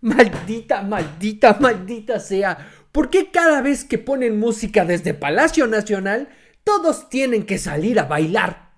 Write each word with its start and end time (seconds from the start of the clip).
Maldita, 0.00 0.82
maldita, 0.82 1.58
maldita 1.58 2.20
sea. 2.20 2.56
¿Por 2.92 3.10
qué 3.10 3.32
cada 3.32 3.60
vez 3.62 3.82
que 3.82 3.98
ponen 3.98 4.38
música 4.38 4.84
desde 4.84 5.12
Palacio 5.12 5.66
Nacional, 5.66 6.28
todos 6.62 7.08
tienen 7.08 7.44
que 7.44 7.58
salir 7.58 7.98
a 7.98 8.04
bailar? 8.04 8.68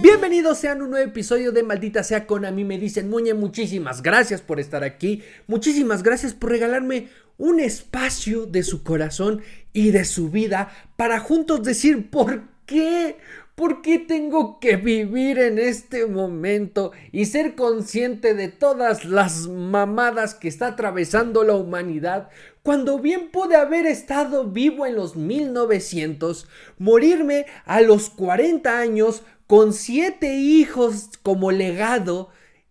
Bienvenidos 0.00 0.58
sean 0.58 0.80
a 0.80 0.84
un 0.84 0.90
nuevo 0.90 1.10
episodio 1.10 1.52
de 1.52 1.62
Maldita 1.62 2.02
sea 2.02 2.26
con 2.26 2.46
a 2.46 2.50
mí 2.50 2.64
me 2.64 2.78
dicen 2.78 3.10
Muñe, 3.10 3.34
muchísimas 3.34 4.02
gracias 4.02 4.40
por 4.40 4.60
estar 4.60 4.82
aquí, 4.82 5.22
muchísimas 5.46 6.02
gracias 6.02 6.32
por 6.32 6.50
regalarme 6.50 7.08
un 7.36 7.60
espacio 7.60 8.46
de 8.46 8.62
su 8.62 8.82
corazón 8.82 9.42
y 9.72 9.90
de 9.90 10.04
su 10.04 10.30
vida 10.30 10.70
para 10.96 11.18
juntos 11.18 11.64
decir 11.64 12.08
por 12.08 12.44
qué, 12.66 13.18
¿Por 13.56 13.80
qué 13.80 13.98
tengo 13.98 14.60
que 14.60 14.76
vivir 14.76 15.38
en 15.38 15.58
este 15.58 16.04
momento 16.04 16.92
y 17.10 17.24
ser 17.24 17.54
consciente 17.54 18.34
de 18.34 18.48
todas 18.48 19.06
las 19.06 19.48
mamadas 19.48 20.34
que 20.34 20.46
está 20.46 20.66
atravesando 20.66 21.42
la 21.42 21.54
humanidad 21.54 22.28
cuando 22.62 22.98
bien 22.98 23.30
pude 23.30 23.56
haber 23.56 23.86
estado 23.86 24.44
vivo 24.44 24.84
en 24.84 24.96
los 24.96 25.16
1900, 25.16 26.46
morirme 26.76 27.46
a 27.64 27.80
los 27.80 28.10
40 28.10 28.78
años 28.78 29.22
con 29.46 29.72
siete 29.72 30.34
hijos 30.34 31.08
como 31.22 31.50
legado 31.50 32.28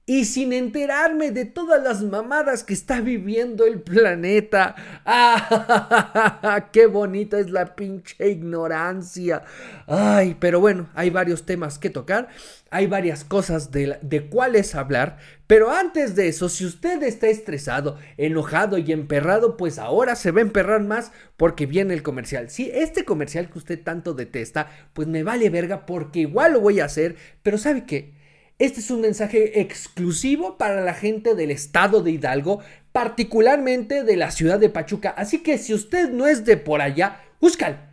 y 0.08 0.26
sin 0.26 0.54
enterarme 0.54 1.32
de 1.32 1.46
todas 1.46 1.82
las 1.84 2.04
mamadas 2.04 2.64
que 2.64 2.74
está 2.76 3.02
viviendo 3.02 3.66
el 3.66 3.82
planeta. 3.82 4.76
¡Ah! 5.06 6.70
¡Qué 6.72 6.86
bonita 6.86 7.40
es 7.40 7.50
la 7.50 7.76
pinche 7.76 8.30
ignorancia! 8.30 9.44
Ay, 9.88 10.38
pero 10.40 10.60
bueno, 10.60 10.90
hay 10.94 11.10
varios 11.10 11.46
temas 11.46 11.80
que 11.80 11.90
tocar, 11.90 12.30
hay 12.70 12.86
varias 12.86 13.24
cosas 13.24 13.72
de, 13.72 13.98
de 14.02 14.30
cuáles 14.30 14.76
hablar, 14.76 15.18
pero 15.48 15.72
antes 15.72 16.16
de 16.16 16.28
eso, 16.28 16.50
si 16.50 16.66
usted 16.66 17.02
está 17.02 17.28
estresado, 17.28 17.98
enojado 18.18 18.78
y 18.78 18.92
emperrado, 18.92 19.58
pues 19.58 19.80
ahora 19.80 20.16
se 20.16 20.32
va 20.32 20.40
a 20.40 20.44
emperrar 20.44 20.84
más 20.84 21.12
porque 21.38 21.66
viene 21.66 21.96
el 21.96 22.04
comercial. 22.04 22.50
Sí, 22.52 22.72
este 22.74 23.06
comercial 23.06 23.50
que 23.50 23.58
usted 23.58 23.82
tanto 23.84 24.14
detesta, 24.14 24.70
pues 24.94 25.08
me 25.08 25.24
vale 25.24 25.50
verga 25.50 25.86
porque 25.88 26.20
igual 26.22 26.54
lo 26.54 26.62
voy 26.62 26.80
a 26.80 26.86
hacer, 26.86 27.16
pero 27.42 27.58
¿sabe 27.58 27.86
qué? 27.86 28.15
Este 28.58 28.80
es 28.80 28.90
un 28.90 29.02
mensaje 29.02 29.60
exclusivo 29.60 30.58
para 30.58 30.80
la 30.80 30.94
gente 30.94 31.36
del 31.36 31.52
estado 31.52 32.02
de 32.02 32.12
Hidalgo, 32.12 32.62
particularmente 32.94 34.04
de 34.04 34.16
la 34.16 34.32
ciudad 34.32 34.60
de 34.60 34.70
Pachuca. 34.70 35.10
Así 35.10 35.44
que 35.44 35.58
si 35.58 35.74
usted 35.74 36.10
no 36.10 36.26
es 36.26 36.46
de 36.46 36.56
por 36.56 36.80
allá, 36.80 37.20
buscal. 37.42 37.90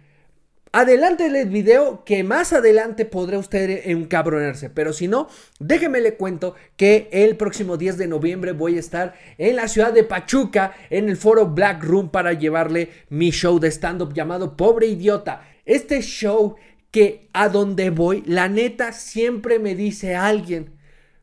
Adelante 0.70 1.26
el 1.26 1.48
video 1.48 2.04
que 2.04 2.22
más 2.22 2.52
adelante 2.52 3.04
podrá 3.04 3.38
usted 3.38 3.90
encabronarse. 3.90 4.70
Pero 4.70 4.92
si 4.92 5.08
no, 5.08 5.28
déjeme 5.58 6.00
le 6.00 6.14
cuento 6.14 6.54
que 6.76 7.08
el 7.10 7.36
próximo 7.36 7.76
10 7.76 7.98
de 7.98 8.06
noviembre 8.06 8.52
voy 8.52 8.76
a 8.76 8.80
estar 8.80 9.14
en 9.38 9.56
la 9.56 9.66
ciudad 9.66 9.92
de 9.92 10.04
Pachuca 10.04 10.74
en 10.90 11.08
el 11.08 11.16
foro 11.16 11.48
Black 11.48 11.82
Room 11.82 12.08
para 12.08 12.34
llevarle 12.34 12.88
mi 13.10 13.32
show 13.32 13.58
de 13.58 13.68
stand-up 13.72 14.14
llamado 14.14 14.56
Pobre 14.56 14.86
Idiota. 14.86 15.42
Este 15.64 16.00
show 16.02 16.54
que 16.92 17.30
a 17.32 17.48
donde 17.48 17.90
voy, 17.90 18.22
la 18.26 18.48
neta 18.48 18.92
siempre 18.92 19.58
me 19.58 19.74
dice 19.74 20.14
alguien 20.14 20.78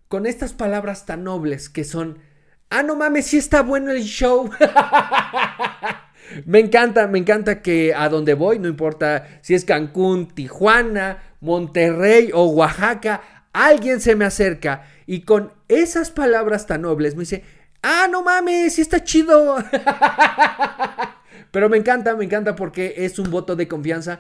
con 0.09 0.25
estas 0.25 0.51
palabras 0.51 1.05
tan 1.05 1.23
nobles 1.23 1.69
que 1.69 1.83
son, 1.83 2.17
ah, 2.71 2.81
no 2.81 2.95
mames, 2.95 3.27
sí 3.27 3.37
está 3.37 3.61
bueno 3.61 3.91
el 3.91 4.01
show. 4.01 4.49
me 6.45 6.59
encanta, 6.59 7.07
me 7.07 7.19
encanta 7.19 7.61
que 7.61 7.93
a 7.93 8.09
donde 8.09 8.33
voy, 8.33 8.57
no 8.57 8.67
importa 8.67 9.27
si 9.41 9.53
es 9.53 9.63
Cancún, 9.63 10.27
Tijuana, 10.27 11.19
Monterrey 11.39 12.31
o 12.33 12.47
Oaxaca, 12.47 13.45
alguien 13.53 14.01
se 14.01 14.15
me 14.15 14.25
acerca 14.25 14.87
y 15.05 15.21
con 15.21 15.53
esas 15.67 16.09
palabras 16.09 16.65
tan 16.65 16.81
nobles 16.81 17.13
me 17.13 17.21
dice, 17.21 17.43
ah, 17.83 18.07
no 18.09 18.23
mames, 18.23 18.73
sí 18.73 18.81
está 18.81 19.03
chido. 19.03 19.57
Pero 21.51 21.69
me 21.69 21.77
encanta, 21.77 22.15
me 22.15 22.25
encanta 22.25 22.55
porque 22.55 22.95
es 22.97 23.19
un 23.19 23.29
voto 23.29 23.55
de 23.55 23.67
confianza 23.67 24.19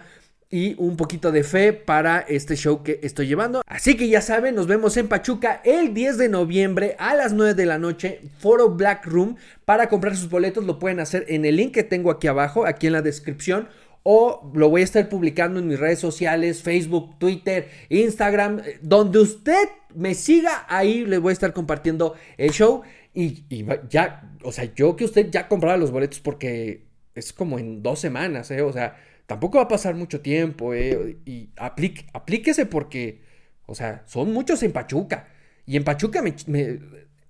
y 0.51 0.75
un 0.79 0.97
poquito 0.97 1.31
de 1.31 1.43
fe 1.43 1.73
para 1.73 2.19
este 2.21 2.55
show 2.55 2.81
que 2.81 2.99
estoy 3.03 3.27
llevando. 3.27 3.61
Así 3.67 3.95
que 3.95 4.09
ya 4.09 4.21
saben, 4.21 4.55
nos 4.55 4.65
vemos 4.65 4.97
en 4.97 5.07
Pachuca 5.07 5.61
el 5.63 5.93
10 5.93 6.17
de 6.17 6.29
noviembre 6.29 6.95
a 6.97 7.13
las 7.13 7.33
9 7.33 7.53
de 7.53 7.65
la 7.67 7.77
noche, 7.77 8.21
Foro 8.39 8.71
Black 8.71 9.05
Room. 9.05 9.35
Para 9.65 9.89
comprar 9.89 10.15
sus 10.15 10.29
boletos 10.29 10.65
lo 10.65 10.79
pueden 10.79 10.99
hacer 10.99 11.25
en 11.27 11.45
el 11.45 11.57
link 11.57 11.73
que 11.73 11.83
tengo 11.83 12.09
aquí 12.09 12.27
abajo, 12.27 12.65
aquí 12.65 12.87
en 12.87 12.93
la 12.93 13.03
descripción. 13.03 13.69
O 14.01 14.49
lo 14.55 14.69
voy 14.69 14.81
a 14.81 14.85
estar 14.85 15.07
publicando 15.07 15.59
en 15.59 15.67
mis 15.67 15.79
redes 15.79 15.99
sociales, 15.99 16.63
Facebook, 16.63 17.19
Twitter, 17.19 17.69
Instagram, 17.89 18.61
donde 18.81 19.19
usted 19.19 19.69
me 19.93 20.15
siga, 20.15 20.65
ahí 20.67 21.05
les 21.05 21.19
voy 21.19 21.31
a 21.31 21.33
estar 21.33 21.53
compartiendo 21.53 22.15
el 22.37 22.49
show. 22.51 22.81
Y, 23.13 23.43
y 23.49 23.67
ya, 23.89 24.31
o 24.43 24.51
sea, 24.51 24.73
yo 24.73 24.95
que 24.95 25.05
usted 25.05 25.29
ya 25.29 25.47
comprara 25.47 25.77
los 25.77 25.91
boletos 25.91 26.19
porque 26.21 26.85
es 27.13 27.33
como 27.33 27.59
en 27.59 27.83
dos 27.83 27.99
semanas, 27.99 28.49
¿eh? 28.49 28.61
O 28.61 28.73
sea, 28.73 28.95
tampoco 29.29 29.59
va 29.59 29.65
a 29.65 29.67
pasar 29.67 29.93
mucho 29.93 30.21
tiempo, 30.21 30.73
eh, 30.73 31.19
y 31.23 31.51
aplíquese 31.55 32.65
porque, 32.65 33.21
o 33.67 33.75
sea, 33.75 34.01
son 34.07 34.33
muchos 34.33 34.63
en 34.63 34.71
Pachuca. 34.71 35.27
Y 35.67 35.77
en 35.77 35.83
Pachuca 35.83 36.23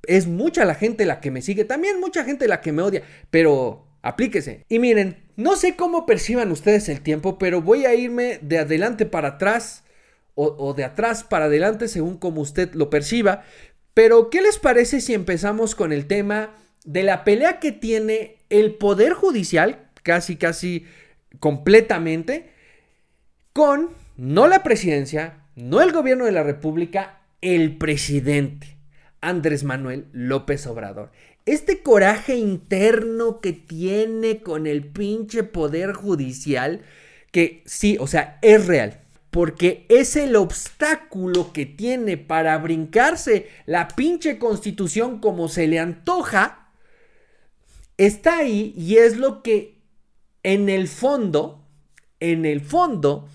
es 0.08 0.26
mucha 0.26 0.64
la 0.64 0.76
gente 0.76 1.06
la 1.06 1.20
que 1.20 1.30
me 1.30 1.42
sigue, 1.42 1.66
también 1.66 2.00
mucha 2.00 2.24
gente 2.24 2.48
la 2.48 2.62
que 2.62 2.72
me 2.72 2.84
odia, 2.84 3.04
pero 3.30 3.86
aplíquese. 4.02 4.66
Y 4.70 4.80
miren, 4.80 5.18
no 5.36 5.58
sé 5.58 5.76
cómo 5.76 6.06
perciban 6.06 6.54
ustedes 6.54 6.88
el 6.88 7.02
tiempo, 7.02 7.38
pero 7.38 7.62
voy 7.62 7.86
a 7.86 7.94
irme 7.94 8.40
de 8.42 8.60
adelante 8.60 9.06
para 9.06 9.28
atrás 9.28 9.84
o, 10.36 10.56
o 10.58 10.74
de 10.74 10.86
atrás 10.86 11.26
para 11.26 11.46
adelante 11.46 11.90
según 11.90 12.18
como 12.18 12.40
usted 12.40 12.74
lo 12.76 12.90
perciba. 12.90 13.44
Pero, 13.94 14.30
¿qué 14.30 14.42
les 14.42 14.58
parece 14.58 15.02
si 15.02 15.14
empezamos 15.14 15.76
con 15.76 15.92
el 15.92 16.08
tema 16.08 16.56
de 16.86 17.04
la 17.04 17.26
pelea 17.26 17.60
que 17.60 17.74
tiene 17.74 18.38
el 18.50 18.76
Poder 18.76 19.12
Judicial, 19.12 19.90
casi, 20.02 20.38
casi 20.38 20.86
completamente 21.40 22.52
con 23.54 23.90
no 24.18 24.48
la 24.48 24.64
presidencia, 24.64 25.44
no 25.56 25.82
el 25.82 25.92
gobierno 25.92 26.26
de 26.26 26.32
la 26.32 26.44
República, 26.44 27.22
el 27.42 27.78
presidente 27.78 28.78
Andrés 29.22 29.64
Manuel 29.64 30.08
López 30.12 30.66
Obrador. 30.68 31.12
Este 31.46 31.82
coraje 31.82 32.36
interno 32.36 33.40
que 33.42 33.54
tiene 33.54 34.42
con 34.42 34.68
el 34.68 34.86
pinche 34.86 35.44
poder 35.44 35.94
judicial, 35.94 36.82
que 37.32 37.64
sí, 37.66 37.98
o 38.00 38.08
sea, 38.08 38.38
es 38.42 38.68
real. 38.68 39.02
Porque 39.32 39.86
es 39.90 40.16
el 40.16 40.36
obstáculo 40.36 41.54
que 41.54 41.66
tiene 41.66 42.18
para 42.18 42.58
brincarse 42.58 43.48
la 43.66 43.88
pinche 43.88 44.40
constitución 44.40 45.20
como 45.20 45.50
se 45.50 45.68
le 45.68 45.80
antoja. 45.80 46.72
Está 47.98 48.40
ahí 48.40 48.74
y 48.76 48.98
es 48.98 49.18
lo 49.18 49.44
que 49.44 49.79
en 50.44 50.70
el 50.70 50.88
fondo, 50.88 51.66
en 52.20 52.46
el 52.46 52.62
fondo, 52.62 53.28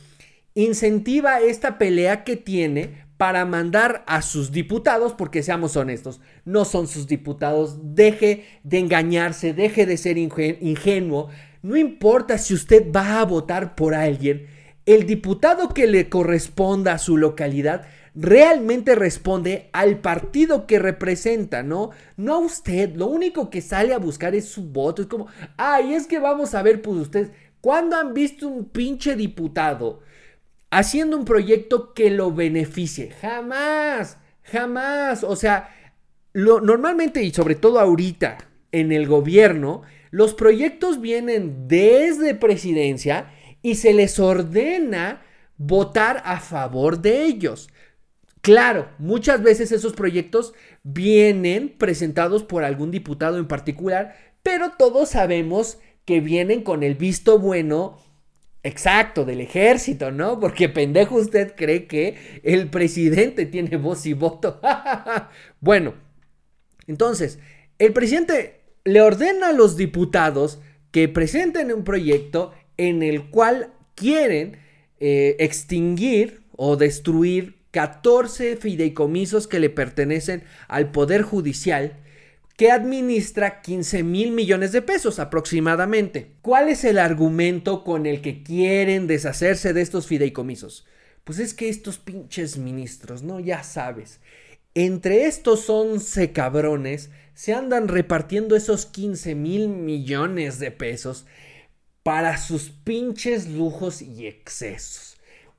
incentiva 0.54 1.40
esta 1.40 1.78
pelea 1.78 2.24
que 2.24 2.36
tiene 2.36 3.04
para 3.16 3.44
mandar 3.44 4.04
a 4.06 4.22
sus 4.22 4.50
diputados, 4.50 5.12
porque 5.12 5.42
seamos 5.42 5.76
honestos, 5.76 6.20
no 6.44 6.64
son 6.64 6.88
sus 6.88 7.06
diputados, 7.06 7.78
deje 7.94 8.44
de 8.64 8.78
engañarse, 8.78 9.54
deje 9.54 9.86
de 9.86 9.96
ser 9.96 10.18
ingenuo, 10.18 11.28
no 11.62 11.76
importa 11.76 12.38
si 12.38 12.54
usted 12.54 12.90
va 12.92 13.20
a 13.20 13.24
votar 13.24 13.74
por 13.74 13.94
alguien, 13.94 14.46
el 14.86 15.06
diputado 15.06 15.70
que 15.70 15.86
le 15.86 16.08
corresponda 16.08 16.92
a 16.92 16.98
su 16.98 17.16
localidad 17.16 17.86
realmente 18.14 18.94
responde 18.94 19.68
al 19.72 19.98
partido 19.98 20.66
que 20.66 20.78
representa, 20.78 21.62
¿no? 21.62 21.90
No 22.16 22.34
a 22.34 22.38
usted, 22.38 22.94
lo 22.94 23.06
único 23.06 23.50
que 23.50 23.60
sale 23.60 23.92
a 23.92 23.98
buscar 23.98 24.34
es 24.34 24.48
su 24.48 24.64
voto, 24.68 25.02
es 25.02 25.08
como, 25.08 25.26
ay, 25.56 25.94
es 25.94 26.06
que 26.06 26.18
vamos 26.18 26.54
a 26.54 26.62
ver, 26.62 26.80
pues 26.80 26.98
ustedes, 26.98 27.30
¿cuándo 27.60 27.96
han 27.96 28.14
visto 28.14 28.48
un 28.48 28.66
pinche 28.68 29.16
diputado 29.16 30.00
haciendo 30.70 31.16
un 31.16 31.24
proyecto 31.24 31.92
que 31.92 32.10
lo 32.10 32.32
beneficie? 32.32 33.10
Jamás, 33.20 34.18
jamás, 34.42 35.24
o 35.24 35.34
sea, 35.34 35.70
lo, 36.32 36.60
normalmente 36.60 37.22
y 37.22 37.32
sobre 37.32 37.56
todo 37.56 37.80
ahorita 37.80 38.38
en 38.70 38.92
el 38.92 39.06
gobierno, 39.06 39.82
los 40.10 40.34
proyectos 40.34 41.00
vienen 41.00 41.66
desde 41.66 42.36
presidencia 42.36 43.32
y 43.62 43.76
se 43.76 43.92
les 43.92 44.20
ordena 44.20 45.22
votar 45.56 46.22
a 46.24 46.38
favor 46.38 47.00
de 47.00 47.24
ellos. 47.24 47.68
Claro, 48.44 48.90
muchas 48.98 49.42
veces 49.42 49.72
esos 49.72 49.94
proyectos 49.94 50.52
vienen 50.82 51.70
presentados 51.78 52.42
por 52.42 52.62
algún 52.62 52.90
diputado 52.90 53.38
en 53.38 53.48
particular, 53.48 54.16
pero 54.42 54.72
todos 54.76 55.08
sabemos 55.08 55.78
que 56.04 56.20
vienen 56.20 56.60
con 56.60 56.82
el 56.82 56.94
visto 56.94 57.38
bueno 57.38 57.98
exacto 58.62 59.24
del 59.24 59.40
ejército, 59.40 60.10
¿no? 60.10 60.40
Porque 60.40 60.68
pendejo 60.68 61.14
usted 61.14 61.54
cree 61.56 61.86
que 61.86 62.40
el 62.42 62.68
presidente 62.68 63.46
tiene 63.50 63.78
voz 63.78 64.04
y 64.04 64.12
voto. 64.12 64.60
bueno, 65.60 65.94
entonces, 66.86 67.38
el 67.78 67.94
presidente 67.94 68.60
le 68.84 69.00
ordena 69.00 69.48
a 69.48 69.52
los 69.54 69.78
diputados 69.78 70.60
que 70.90 71.08
presenten 71.08 71.72
un 71.72 71.82
proyecto 71.82 72.52
en 72.76 73.02
el 73.02 73.30
cual 73.30 73.72
quieren 73.94 74.58
eh, 75.00 75.34
extinguir 75.38 76.42
o 76.58 76.76
destruir 76.76 77.63
14 77.74 78.56
fideicomisos 78.56 79.48
que 79.48 79.58
le 79.58 79.68
pertenecen 79.68 80.44
al 80.68 80.92
Poder 80.92 81.22
Judicial 81.22 81.98
que 82.56 82.70
administra 82.70 83.62
15 83.62 84.04
mil 84.04 84.30
millones 84.30 84.70
de 84.70 84.80
pesos 84.80 85.18
aproximadamente. 85.18 86.36
¿Cuál 86.40 86.68
es 86.68 86.84
el 86.84 87.00
argumento 87.00 87.82
con 87.82 88.06
el 88.06 88.22
que 88.22 88.44
quieren 88.44 89.08
deshacerse 89.08 89.72
de 89.72 89.82
estos 89.82 90.06
fideicomisos? 90.06 90.86
Pues 91.24 91.40
es 91.40 91.52
que 91.52 91.68
estos 91.68 91.98
pinches 91.98 92.58
ministros, 92.58 93.24
¿no? 93.24 93.40
Ya 93.40 93.64
sabes. 93.64 94.20
Entre 94.74 95.26
estos 95.26 95.68
11 95.68 96.30
cabrones 96.30 97.10
se 97.34 97.54
andan 97.54 97.88
repartiendo 97.88 98.54
esos 98.54 98.86
15 98.86 99.34
mil 99.34 99.66
millones 99.66 100.60
de 100.60 100.70
pesos 100.70 101.26
para 102.04 102.38
sus 102.38 102.70
pinches 102.70 103.48
lujos 103.48 104.00
y 104.00 104.28
excesos. 104.28 105.13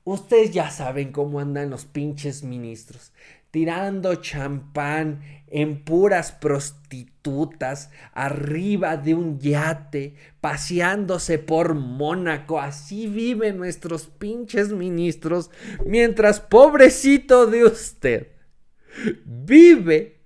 Ustedes 0.06 0.52
ya 0.52 0.70
saben 0.70 1.10
cómo 1.10 1.40
andan 1.40 1.68
los 1.68 1.84
pinches 1.84 2.44
ministros, 2.44 3.12
tirando 3.50 4.14
champán 4.14 5.20
en 5.48 5.82
puras 5.82 6.30
prostitutas, 6.30 7.90
arriba 8.12 8.98
de 8.98 9.16
un 9.16 9.40
yate, 9.40 10.14
paseándose 10.40 11.40
por 11.40 11.74
Mónaco. 11.74 12.60
Así 12.60 13.08
viven 13.08 13.56
nuestros 13.56 14.06
pinches 14.06 14.70
ministros, 14.72 15.50
mientras 15.84 16.38
pobrecito 16.38 17.48
de 17.48 17.64
usted 17.64 18.28
vive 19.24 20.20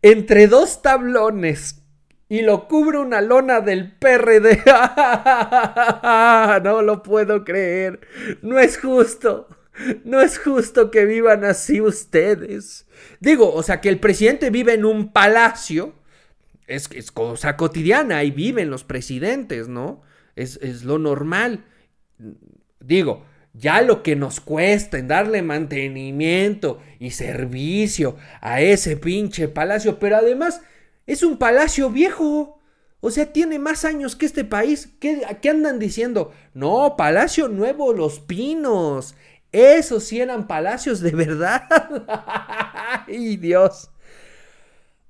entre 0.00 0.46
dos 0.46 0.80
tablones 0.80 1.82
y 2.28 2.42
lo 2.42 2.66
cubre 2.66 2.98
una 2.98 3.20
lona 3.20 3.60
del 3.60 3.92
PRD. 3.92 4.62
no 6.64 6.82
lo 6.82 7.02
puedo 7.02 7.44
creer. 7.44 8.00
No 8.42 8.58
es 8.58 8.78
justo. 8.78 9.48
No 10.04 10.20
es 10.20 10.38
justo 10.38 10.90
que 10.90 11.04
vivan 11.04 11.44
así 11.44 11.80
ustedes. 11.80 12.86
Digo, 13.20 13.52
o 13.52 13.62
sea, 13.62 13.80
que 13.80 13.88
el 13.88 14.00
presidente 14.00 14.50
vive 14.50 14.74
en 14.74 14.84
un 14.84 15.12
palacio. 15.12 15.94
Es, 16.66 16.88
es 16.92 17.12
cosa 17.12 17.56
cotidiana. 17.56 18.18
Ahí 18.18 18.32
viven 18.32 18.70
los 18.70 18.82
presidentes, 18.82 19.68
¿no? 19.68 20.02
Es, 20.34 20.58
es 20.62 20.82
lo 20.82 20.98
normal. 20.98 21.64
Digo, 22.80 23.24
ya 23.52 23.82
lo 23.82 24.02
que 24.02 24.16
nos 24.16 24.40
cuesta 24.40 24.98
en 24.98 25.08
darle 25.08 25.42
mantenimiento 25.42 26.80
y 26.98 27.10
servicio 27.10 28.16
a 28.40 28.60
ese 28.60 28.96
pinche 28.96 29.48
palacio, 29.48 29.98
pero 29.98 30.16
además 30.16 30.62
es 31.06 31.22
un 31.22 31.38
palacio 31.38 31.90
viejo. 31.90 32.60
O 33.00 33.10
sea, 33.10 33.32
tiene 33.32 33.58
más 33.58 33.84
años 33.84 34.16
que 34.16 34.26
este 34.26 34.44
país. 34.44 34.88
¿Qué, 35.00 35.22
¿Qué, 35.40 35.50
andan 35.50 35.78
diciendo? 35.78 36.32
No, 36.54 36.96
Palacio 36.96 37.48
Nuevo 37.48 37.92
Los 37.92 38.20
Pinos. 38.20 39.14
Esos 39.52 40.04
sí 40.04 40.20
eran 40.20 40.46
palacios 40.46 41.00
de 41.00 41.10
verdad. 41.12 41.62
¡Ay, 43.06 43.36
Dios! 43.36 43.90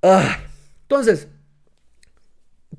Ah, 0.03 0.37
entonces, 0.83 1.27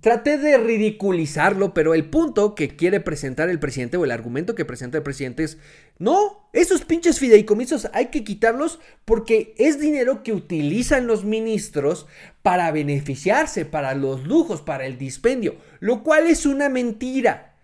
Traté 0.01 0.39
de 0.39 0.57
ridiculizarlo, 0.59 1.75
pero 1.75 1.93
el 1.93 2.05
punto 2.09 2.55
que 2.55 2.69
quiere 2.69 3.01
presentar 3.01 3.49
el 3.49 3.59
presidente 3.59 3.97
o 3.97 4.05
el 4.05 4.13
argumento 4.13 4.55
que 4.55 4.65
presenta 4.65 4.99
el 4.99 5.03
presidente 5.03 5.43
es, 5.43 5.59
no, 5.99 6.49
esos 6.53 6.85
pinches 6.85 7.19
fideicomisos 7.19 7.89
hay 7.93 8.07
que 8.07 8.23
quitarlos 8.23 8.79
porque 9.05 9.55
es 9.59 9.81
dinero 9.81 10.23
que 10.23 10.33
utilizan 10.33 11.09
los 11.09 11.25
ministros 11.25 12.07
para 12.43 12.71
beneficiarse, 12.71 13.65
para 13.65 13.95
los 13.95 14.25
lujos, 14.25 14.63
para 14.63 14.87
el 14.87 14.99
dispendio, 14.99 15.57
lo 15.81 16.05
cual 16.05 16.29
es 16.29 16.47
una 16.47 16.69
mentira. 16.69 17.57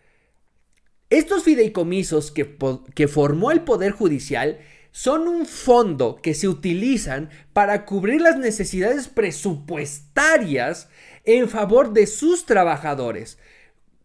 Estos 1.11 1.45
fideicomisos 1.45 2.33
que, 2.33 2.57
que 2.97 3.07
formó 3.07 3.53
el 3.53 3.61
Poder 3.61 3.93
Judicial 3.93 4.59
son 4.91 5.29
un 5.29 5.47
fondo 5.47 6.21
que 6.23 6.35
se 6.35 6.49
utilizan 6.49 7.31
para 7.53 7.85
cubrir 7.85 8.21
las 8.21 8.39
necesidades 8.39 9.07
presupuestarias 9.07 10.89
en 11.25 11.49
favor 11.49 11.93
de 11.93 12.06
sus 12.06 12.47
trabajadores. 12.47 13.38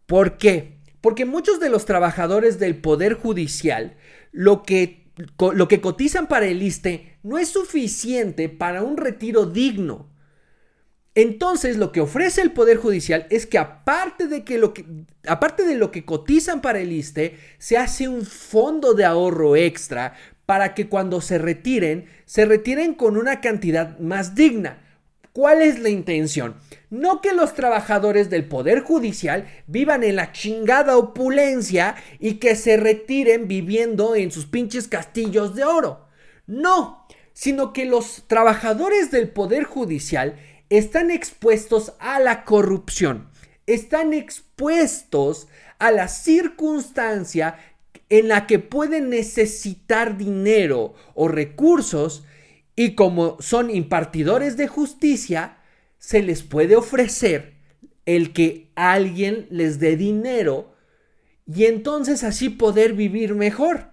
¿Por 0.06 0.38
qué? 0.38 0.78
Porque 1.00 1.24
muchos 1.24 1.60
de 1.60 1.70
los 1.70 1.84
trabajadores 1.84 2.58
del 2.58 2.76
Poder 2.76 3.14
Judicial 3.14 3.96
lo 4.32 4.62
que, 4.62 5.10
lo 5.38 5.68
que 5.68 5.80
cotizan 5.80 6.26
para 6.26 6.46
el 6.46 6.62
ISTE 6.62 7.18
no 7.22 7.38
es 7.38 7.48
suficiente 7.48 8.48
para 8.48 8.82
un 8.82 8.96
retiro 8.96 9.46
digno. 9.46 10.10
Entonces, 11.14 11.76
lo 11.76 11.90
que 11.90 12.00
ofrece 12.00 12.40
el 12.40 12.52
Poder 12.52 12.76
Judicial 12.76 13.26
es 13.30 13.46
que 13.46 13.58
aparte 13.58 14.28
de, 14.28 14.44
que 14.44 14.58
lo 14.58 14.72
que, 14.72 14.84
aparte 15.26 15.64
de 15.64 15.74
lo 15.74 15.90
que 15.90 16.04
cotizan 16.04 16.62
para 16.62 16.78
el 16.80 16.92
ISTE, 16.92 17.36
se 17.58 17.76
hace 17.76 18.08
un 18.08 18.24
fondo 18.24 18.94
de 18.94 19.04
ahorro 19.04 19.56
extra 19.56 20.14
para 20.46 20.74
que 20.74 20.88
cuando 20.88 21.20
se 21.20 21.38
retiren, 21.38 22.06
se 22.26 22.44
retiren 22.44 22.94
con 22.94 23.16
una 23.16 23.40
cantidad 23.40 23.98
más 23.98 24.34
digna. 24.34 24.82
¿Cuál 25.32 25.62
es 25.62 25.78
la 25.78 25.90
intención? 25.90 26.56
No 26.90 27.20
que 27.20 27.32
los 27.32 27.54
trabajadores 27.54 28.30
del 28.30 28.46
Poder 28.46 28.80
Judicial 28.80 29.46
vivan 29.68 30.02
en 30.02 30.16
la 30.16 30.32
chingada 30.32 30.96
opulencia 30.96 31.94
y 32.18 32.34
que 32.34 32.56
se 32.56 32.76
retiren 32.76 33.46
viviendo 33.46 34.16
en 34.16 34.32
sus 34.32 34.46
pinches 34.46 34.88
castillos 34.88 35.54
de 35.54 35.64
oro. 35.64 36.08
No, 36.48 37.06
sino 37.32 37.72
que 37.72 37.84
los 37.84 38.24
trabajadores 38.26 39.12
del 39.12 39.28
Poder 39.28 39.62
Judicial 39.62 40.36
están 40.68 41.12
expuestos 41.12 41.92
a 42.00 42.18
la 42.18 42.44
corrupción, 42.44 43.30
están 43.66 44.12
expuestos 44.12 45.46
a 45.78 45.92
la 45.92 46.08
circunstancia 46.08 47.56
en 48.08 48.26
la 48.26 48.48
que 48.48 48.58
pueden 48.58 49.10
necesitar 49.10 50.16
dinero 50.16 50.94
o 51.14 51.28
recursos 51.28 52.24
y 52.76 52.94
como 52.94 53.36
son 53.40 53.70
impartidores 53.70 54.56
de 54.56 54.68
justicia, 54.68 55.58
se 55.98 56.22
les 56.22 56.42
puede 56.42 56.76
ofrecer 56.76 57.54
el 58.06 58.32
que 58.32 58.70
alguien 58.74 59.46
les 59.50 59.78
dé 59.78 59.96
dinero 59.96 60.74
y 61.46 61.64
entonces 61.66 62.24
así 62.24 62.48
poder 62.48 62.94
vivir 62.94 63.34
mejor. 63.34 63.90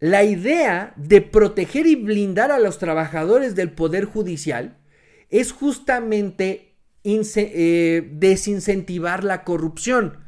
La 0.00 0.24
idea 0.24 0.92
de 0.96 1.20
proteger 1.20 1.86
y 1.86 1.94
blindar 1.94 2.52
a 2.52 2.58
los 2.58 2.78
trabajadores 2.78 3.54
del 3.54 3.70
Poder 3.72 4.04
Judicial 4.04 4.76
es 5.30 5.52
justamente 5.52 6.74
eh, 7.04 8.08
desincentivar 8.12 9.24
la 9.24 9.44
corrupción. 9.44 10.18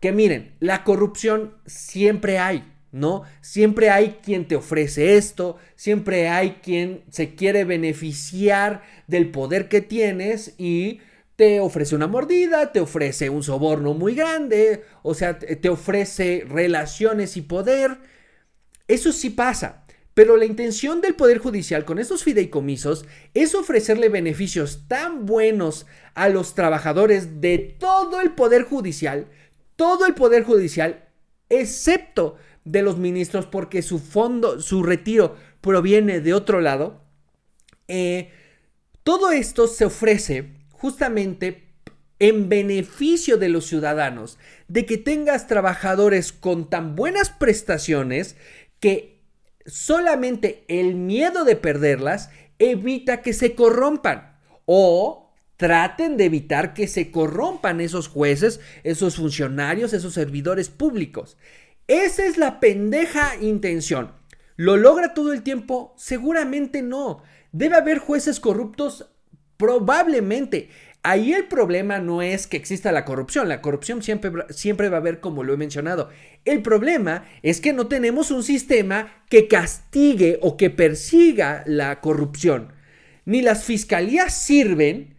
Que 0.00 0.12
miren, 0.12 0.54
la 0.60 0.84
corrupción 0.84 1.54
siempre 1.66 2.38
hay. 2.38 2.64
¿No? 2.96 3.22
Siempre 3.42 3.90
hay 3.90 4.18
quien 4.22 4.48
te 4.48 4.56
ofrece 4.56 5.16
esto, 5.16 5.58
siempre 5.76 6.28
hay 6.28 6.58
quien 6.62 7.04
se 7.10 7.34
quiere 7.34 7.64
beneficiar 7.64 8.82
del 9.06 9.30
poder 9.30 9.68
que 9.68 9.82
tienes 9.82 10.54
y 10.58 11.00
te 11.36 11.60
ofrece 11.60 11.94
una 11.94 12.06
mordida, 12.06 12.72
te 12.72 12.80
ofrece 12.80 13.28
un 13.28 13.42
soborno 13.42 13.92
muy 13.92 14.14
grande, 14.14 14.82
o 15.02 15.14
sea, 15.14 15.38
te 15.38 15.68
ofrece 15.68 16.44
relaciones 16.48 17.36
y 17.36 17.42
poder. 17.42 17.98
Eso 18.88 19.12
sí 19.12 19.30
pasa. 19.30 19.84
Pero 20.14 20.38
la 20.38 20.46
intención 20.46 21.02
del 21.02 21.14
Poder 21.14 21.36
Judicial 21.36 21.84
con 21.84 21.98
estos 21.98 22.24
fideicomisos 22.24 23.04
es 23.34 23.54
ofrecerle 23.54 24.08
beneficios 24.08 24.84
tan 24.88 25.26
buenos 25.26 25.84
a 26.14 26.30
los 26.30 26.54
trabajadores 26.54 27.42
de 27.42 27.58
todo 27.58 28.22
el 28.22 28.30
Poder 28.30 28.62
Judicial, 28.62 29.26
todo 29.76 30.06
el 30.06 30.14
Poder 30.14 30.42
Judicial, 30.42 31.04
excepto 31.50 32.38
de 32.66 32.82
los 32.82 32.98
ministros 32.98 33.46
porque 33.46 33.80
su 33.80 33.98
fondo, 33.98 34.60
su 34.60 34.82
retiro 34.82 35.36
proviene 35.62 36.20
de 36.20 36.34
otro 36.34 36.60
lado. 36.60 37.00
Eh, 37.88 38.30
todo 39.02 39.30
esto 39.30 39.68
se 39.68 39.86
ofrece 39.86 40.52
justamente 40.72 41.64
en 42.18 42.48
beneficio 42.48 43.36
de 43.36 43.48
los 43.48 43.66
ciudadanos, 43.66 44.38
de 44.68 44.84
que 44.84 44.98
tengas 44.98 45.46
trabajadores 45.46 46.32
con 46.32 46.68
tan 46.68 46.96
buenas 46.96 47.30
prestaciones 47.30 48.36
que 48.80 49.22
solamente 49.66 50.64
el 50.68 50.94
miedo 50.94 51.44
de 51.44 51.56
perderlas 51.56 52.30
evita 52.58 53.22
que 53.22 53.32
se 53.32 53.54
corrompan 53.54 54.38
o 54.64 55.30
traten 55.56 56.16
de 56.16 56.24
evitar 56.24 56.74
que 56.74 56.88
se 56.88 57.10
corrompan 57.10 57.80
esos 57.80 58.08
jueces, 58.08 58.60
esos 58.82 59.16
funcionarios, 59.16 59.92
esos 59.92 60.14
servidores 60.14 60.68
públicos. 60.68 61.36
Esa 61.88 62.26
es 62.26 62.36
la 62.36 62.58
pendeja 62.58 63.36
intención. 63.40 64.12
¿Lo 64.56 64.76
logra 64.76 65.14
todo 65.14 65.32
el 65.32 65.42
tiempo? 65.42 65.94
Seguramente 65.96 66.82
no. 66.82 67.22
Debe 67.52 67.76
haber 67.76 67.98
jueces 67.98 68.40
corruptos, 68.40 69.10
probablemente. 69.56 70.70
Ahí 71.02 71.32
el 71.32 71.44
problema 71.46 72.00
no 72.00 72.22
es 72.22 72.48
que 72.48 72.56
exista 72.56 72.90
la 72.90 73.04
corrupción, 73.04 73.48
la 73.48 73.62
corrupción 73.62 74.02
siempre, 74.02 74.32
siempre 74.50 74.88
va 74.88 74.96
a 74.96 75.00
haber 75.00 75.20
como 75.20 75.44
lo 75.44 75.54
he 75.54 75.56
mencionado. 75.56 76.08
El 76.44 76.62
problema 76.62 77.26
es 77.42 77.60
que 77.60 77.72
no 77.72 77.86
tenemos 77.86 78.32
un 78.32 78.42
sistema 78.42 79.22
que 79.30 79.46
castigue 79.46 80.40
o 80.42 80.56
que 80.56 80.70
persiga 80.70 81.62
la 81.66 82.00
corrupción. 82.00 82.72
Ni 83.24 83.42
las 83.42 83.62
fiscalías 83.62 84.36
sirven, 84.36 85.14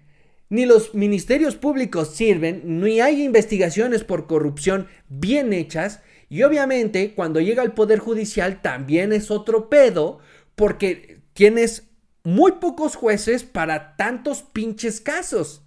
ni 0.49 0.65
los 0.65 0.93
ministerios 0.93 1.55
públicos 1.55 2.13
sirven, 2.13 2.81
ni 2.81 2.99
hay 2.99 3.23
investigaciones 3.23 4.03
por 4.03 4.27
corrupción 4.27 4.87
bien 5.07 5.53
hechas 5.53 6.01
Y 6.29 6.43
obviamente 6.43 7.13
cuando 7.15 7.39
llega 7.39 7.61
al 7.61 7.73
Poder 7.73 7.99
Judicial 7.99 8.61
también 8.61 9.13
es 9.13 9.31
otro 9.31 9.69
pedo 9.69 10.19
porque 10.55 11.21
tienes 11.33 11.87
muy 12.23 12.53
pocos 12.53 12.95
jueces 12.95 13.43
para 13.43 13.95
tantos 13.95 14.41
pinches 14.41 14.99
casos. 14.99 15.63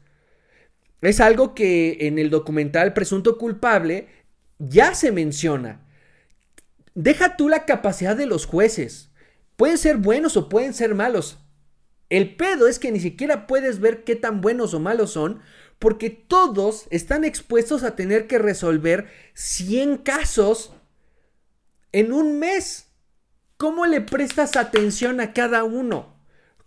Es 1.01 1.21
algo 1.21 1.55
que 1.55 2.07
en 2.07 2.19
el 2.19 2.29
documental 2.29 2.93
Presunto 2.93 3.39
Culpable 3.39 4.09
ya 4.59 4.95
se 4.95 5.13
menciona. 5.13 5.81
Deja 6.95 7.37
tú 7.37 7.49
la 7.49 7.65
capacidad 7.65 8.17
de 8.17 8.27
los 8.27 8.45
jueces. 8.45 9.11
Pueden 9.57 9.79
ser 9.79 9.97
buenos 9.97 10.37
o 10.37 10.51
pueden 10.51 10.75
ser 10.75 10.95
malos. 10.95 11.39
El 12.11 12.37
pedo 12.37 12.67
es 12.67 12.79
que 12.79 12.93
ni 12.93 13.01
siquiera 13.01 13.47
puedes 13.47 13.81
ver 13.81 14.05
qué 14.05 14.17
tan 14.17 14.41
buenos 14.41 14.75
o 14.75 14.81
malos 14.81 15.13
son 15.13 15.41
porque 15.81 16.11
todos 16.11 16.87
están 16.91 17.25
expuestos 17.25 17.83
a 17.83 17.97
tener 17.97 18.27
que 18.27 18.39
resolver 18.39 19.09
100 19.35 19.97
casos 19.97 20.73
en 21.91 22.13
un 22.13 22.39
mes. 22.39 22.87
¿Cómo 23.57 23.87
le 23.87 24.03
prestas 24.03 24.57
atención 24.57 25.21
a 25.21 25.33
cada 25.33 25.65
uno? 25.65 26.15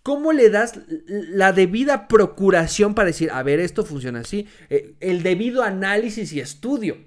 ¿Cómo 0.01 0.33
le 0.33 0.49
das 0.49 0.79
la 1.07 1.53
debida 1.53 2.07
procuración 2.07 2.95
para 2.95 3.07
decir, 3.07 3.29
a 3.31 3.43
ver, 3.43 3.59
esto 3.59 3.85
funciona 3.85 4.21
así? 4.21 4.47
Eh, 4.69 4.95
el 4.99 5.21
debido 5.21 5.61
análisis 5.61 6.33
y 6.33 6.39
estudio. 6.39 6.97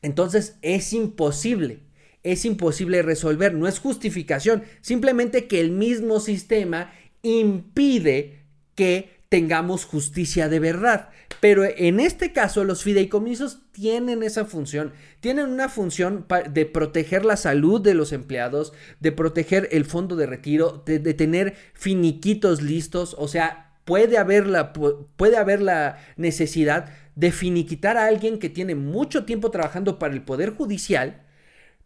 Entonces 0.00 0.56
es 0.62 0.94
imposible, 0.94 1.80
es 2.22 2.46
imposible 2.46 3.02
resolver, 3.02 3.52
no 3.54 3.68
es 3.68 3.78
justificación, 3.78 4.64
simplemente 4.80 5.46
que 5.46 5.60
el 5.60 5.70
mismo 5.70 6.20
sistema 6.20 6.90
impide 7.22 8.46
que 8.74 9.21
tengamos 9.32 9.86
justicia 9.86 10.50
de 10.50 10.60
verdad. 10.60 11.08
Pero 11.40 11.64
en 11.64 12.00
este 12.00 12.34
caso 12.34 12.64
los 12.64 12.82
fideicomisos 12.82 13.60
tienen 13.72 14.22
esa 14.22 14.44
función, 14.44 14.92
tienen 15.20 15.46
una 15.46 15.70
función 15.70 16.26
de 16.50 16.66
proteger 16.66 17.24
la 17.24 17.38
salud 17.38 17.80
de 17.80 17.94
los 17.94 18.12
empleados, 18.12 18.74
de 19.00 19.10
proteger 19.10 19.70
el 19.72 19.86
fondo 19.86 20.16
de 20.16 20.26
retiro, 20.26 20.82
de, 20.84 20.98
tener 21.14 21.54
finiquitos 21.72 22.60
listos, 22.60 23.16
o 23.18 23.26
sea, 23.26 23.72
puede 23.86 24.18
haber, 24.18 24.46
la, 24.46 24.74
puede 24.74 25.38
haber 25.38 25.62
la 25.62 25.96
necesidad 26.18 26.90
de 27.16 27.32
finiquitar 27.32 27.96
a 27.96 28.08
alguien 28.08 28.38
que 28.38 28.50
tiene 28.50 28.74
mucho 28.74 29.24
tiempo 29.24 29.50
trabajando 29.50 29.98
para 29.98 30.12
el 30.12 30.20
Poder 30.20 30.50
Judicial 30.50 31.22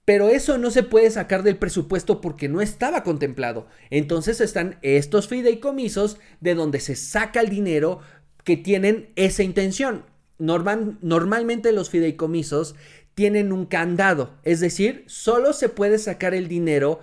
pero 0.07 0.29
eso 0.29 0.57
no 0.57 0.71
se 0.71 0.85
puede 0.85 1.11
sacar 1.11 1.43
del 1.43 1.59
presupuesto 1.59 2.21
porque 2.21 2.49
no 2.49 2.63
estaba 2.63 3.03
contemplado. 3.03 3.67
Entonces 3.91 4.41
están 4.41 4.79
estos 4.81 5.27
fideicomisos 5.27 6.19
de 6.41 6.55
donde 6.55 6.79
se 6.79 6.95
saca 6.95 7.41
el 7.41 7.49
dinero 7.49 8.01
que 8.45 8.57
tienen 8.57 9.11
esa 9.17 9.43
intención. 9.43 10.05
normalmente 10.39 11.73
los 11.73 11.91
fideicomisos 11.91 12.77
tienen 13.15 13.51
un 13.51 13.67
candado, 13.67 14.39
es 14.45 14.61
decir, 14.61 15.05
solo 15.09 15.55
se 15.55 15.71
puede 15.71 15.99
sacar 15.99 16.35
el 16.35 16.49
dinero 16.49 17.01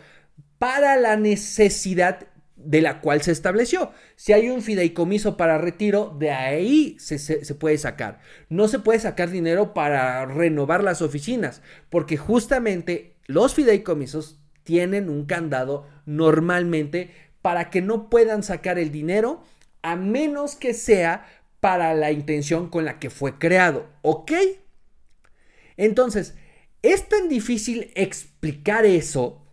para 0.58 0.96
la 0.96 1.18
necesidad 1.18 2.28
de 2.66 2.82
la 2.82 3.02
cual 3.02 3.22
se 3.22 3.32
estableció. 3.32 3.92
Si 4.16 4.34
hay 4.34 4.50
un 4.50 4.62
fideicomiso 4.62 5.38
para 5.38 5.58
retiro, 5.58 6.16
de 6.18 6.32
ahí 6.32 6.98
se, 7.00 7.56
puede 7.56 7.78
sacar. 7.78 8.20
No 8.50 8.68
se 8.68 8.80
puede 8.80 9.00
sacar 9.00 9.30
dinero 9.30 9.74
para 9.74 10.26
renovar 10.26 10.84
las 10.84 11.02
oficinas, 11.02 11.62
porque 11.90 12.18
justamente 12.18 13.16
los 13.26 13.54
fideicomisos 13.54 14.40
tienen 14.64 15.10
un 15.10 15.26
candado 15.26 15.88
normalmente 16.06 17.12
para 17.42 17.70
que 17.70 17.82
no 17.82 18.10
puedan 18.10 18.44
sacar 18.44 18.80
el 18.80 18.92
dinero 18.92 19.44
a 19.82 19.96
menos 19.96 20.56
que 20.56 20.74
sea 20.74 21.26
para 21.60 21.94
la 21.94 22.12
intención 22.12 22.70
con 22.70 22.86
la 22.86 23.00
que 23.00 23.10
fue 23.10 23.38
creado. 23.38 23.88
¿Ok? 24.02 24.32
Entonces, 25.78 26.36
es 26.82 27.08
tan 27.08 27.30
difícil 27.30 27.92
explicar 27.96 28.86
eso 28.86 29.44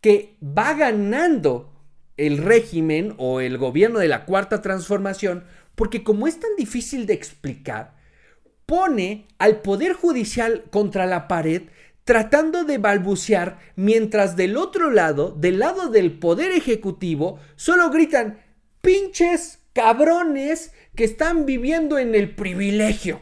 que 0.00 0.36
va 0.42 0.74
ganando 0.74 1.71
el 2.16 2.38
régimen 2.38 3.14
o 3.18 3.40
el 3.40 3.58
gobierno 3.58 3.98
de 3.98 4.08
la 4.08 4.24
cuarta 4.24 4.62
transformación, 4.62 5.44
porque 5.74 6.04
como 6.04 6.26
es 6.26 6.38
tan 6.38 6.50
difícil 6.56 7.06
de 7.06 7.14
explicar, 7.14 7.94
pone 8.66 9.26
al 9.38 9.60
Poder 9.60 9.92
Judicial 9.92 10.64
contra 10.70 11.06
la 11.06 11.28
pared 11.28 11.62
tratando 12.04 12.64
de 12.64 12.78
balbucear, 12.78 13.58
mientras 13.76 14.36
del 14.36 14.56
otro 14.56 14.90
lado, 14.90 15.36
del 15.38 15.60
lado 15.60 15.88
del 15.88 16.18
Poder 16.18 16.50
Ejecutivo, 16.50 17.38
solo 17.56 17.90
gritan 17.90 18.40
pinches 18.80 19.60
cabrones 19.72 20.72
que 20.96 21.04
están 21.04 21.46
viviendo 21.46 21.98
en 21.98 22.14
el 22.14 22.34
privilegio. 22.34 23.20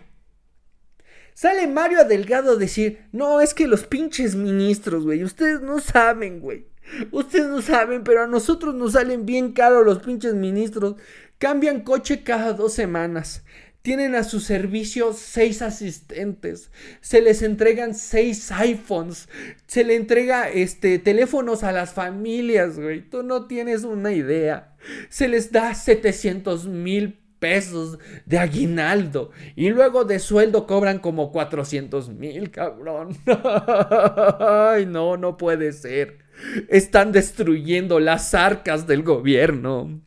Sale 1.34 1.66
Mario 1.66 2.04
Delgado 2.04 2.52
a 2.52 2.56
decir, 2.56 3.06
no, 3.12 3.40
es 3.40 3.54
que 3.54 3.66
los 3.66 3.84
pinches 3.84 4.34
ministros, 4.34 5.04
güey, 5.04 5.24
ustedes 5.24 5.60
no 5.60 5.78
saben, 5.80 6.40
güey. 6.40 6.69
Ustedes 7.10 7.46
no 7.46 7.62
saben, 7.62 8.04
pero 8.04 8.24
a 8.24 8.26
nosotros 8.26 8.74
nos 8.74 8.92
salen 8.92 9.26
bien 9.26 9.52
caros 9.52 9.84
los 9.84 10.00
pinches 10.00 10.34
ministros. 10.34 10.96
Cambian 11.38 11.80
coche 11.80 12.22
cada 12.22 12.52
dos 12.52 12.72
semanas. 12.72 13.44
Tienen 13.82 14.14
a 14.14 14.24
su 14.24 14.40
servicio 14.40 15.14
seis 15.14 15.62
asistentes. 15.62 16.70
Se 17.00 17.22
les 17.22 17.40
entregan 17.40 17.94
seis 17.94 18.52
iPhones. 18.52 19.28
Se 19.66 19.84
le 19.84 19.96
entrega 19.96 20.50
este 20.50 20.98
teléfonos 20.98 21.62
a 21.62 21.72
las 21.72 21.94
familias, 21.94 22.78
güey. 22.78 23.08
Tú 23.08 23.22
no 23.22 23.46
tienes 23.46 23.84
una 23.84 24.12
idea. 24.12 24.74
Se 25.08 25.28
les 25.28 25.50
da 25.50 25.74
700 25.74 26.66
mil 26.66 27.20
pesos 27.38 27.98
de 28.26 28.38
aguinaldo. 28.38 29.30
Y 29.56 29.70
luego 29.70 30.04
de 30.04 30.18
sueldo 30.18 30.66
cobran 30.66 30.98
como 30.98 31.32
400 31.32 32.10
mil, 32.10 32.50
cabrón. 32.50 33.16
Ay, 34.38 34.86
no, 34.86 35.16
no 35.16 35.36
puede 35.36 35.72
ser. 35.72 36.18
Están 36.68 37.12
destruyendo 37.12 38.00
las 38.00 38.34
arcas 38.34 38.86
del 38.86 39.02
gobierno. 39.02 40.00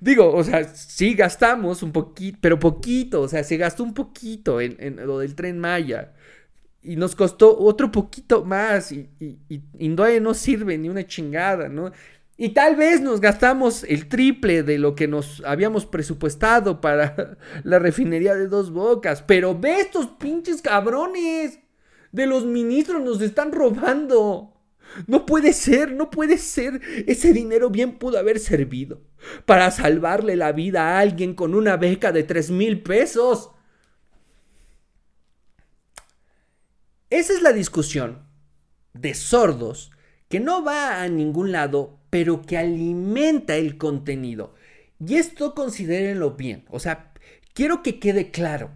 Digo, 0.00 0.32
o 0.32 0.42
sea, 0.42 0.64
sí 0.64 1.14
gastamos 1.14 1.82
un 1.82 1.92
poquito, 1.92 2.38
pero 2.40 2.58
poquito, 2.58 3.22
o 3.22 3.28
sea, 3.28 3.44
se 3.44 3.56
gastó 3.56 3.82
un 3.84 3.94
poquito 3.94 4.60
en, 4.60 4.96
lo 5.06 5.20
del 5.20 5.34
tren 5.34 5.58
Maya. 5.58 6.12
Y 6.82 6.96
nos 6.96 7.16
costó 7.16 7.58
otro 7.58 7.90
poquito 7.90 8.44
más 8.44 8.92
y, 8.92 9.08
y, 9.18 9.38
y, 9.78 9.88
no 9.88 10.34
sirve 10.34 10.78
ni 10.78 10.88
una 10.88 11.04
chingada, 11.04 11.68
¿no? 11.68 11.90
Y 12.38 12.50
tal 12.50 12.76
vez 12.76 13.00
nos 13.00 13.20
gastamos 13.20 13.82
el 13.84 14.08
triple 14.08 14.62
de 14.62 14.78
lo 14.78 14.94
que 14.94 15.08
nos 15.08 15.42
habíamos 15.44 15.86
presupuestado 15.86 16.80
para 16.80 17.38
la 17.64 17.78
refinería 17.78 18.34
de 18.34 18.46
dos 18.46 18.70
bocas. 18.70 19.22
Pero 19.22 19.58
ve 19.58 19.80
estos 19.80 20.06
pinches 20.06 20.60
cabrones. 20.60 21.60
De 22.12 22.26
los 22.26 22.44
ministros 22.44 23.02
nos 23.02 23.20
están 23.20 23.52
robando. 23.52 24.55
No 25.06 25.26
puede 25.26 25.52
ser, 25.52 25.92
no 25.92 26.10
puede 26.10 26.38
ser. 26.38 26.80
Ese 27.06 27.32
dinero 27.32 27.70
bien 27.70 27.98
pudo 27.98 28.18
haber 28.18 28.38
servido 28.38 29.02
para 29.44 29.70
salvarle 29.70 30.36
la 30.36 30.52
vida 30.52 30.82
a 30.82 30.98
alguien 31.00 31.34
con 31.34 31.54
una 31.54 31.76
beca 31.76 32.12
de 32.12 32.22
3 32.22 32.50
mil 32.50 32.82
pesos. 32.82 33.50
Esa 37.10 37.32
es 37.32 37.42
la 37.42 37.52
discusión 37.52 38.26
de 38.92 39.14
sordos 39.14 39.92
que 40.28 40.40
no 40.40 40.64
va 40.64 41.02
a 41.02 41.08
ningún 41.08 41.52
lado, 41.52 42.00
pero 42.10 42.42
que 42.42 42.58
alimenta 42.58 43.56
el 43.56 43.78
contenido. 43.78 44.54
Y 44.98 45.16
esto 45.16 45.54
considérenlo 45.54 46.32
bien. 46.32 46.64
O 46.70 46.80
sea, 46.80 47.12
quiero 47.54 47.82
que 47.82 47.98
quede 48.00 48.30
claro. 48.30 48.70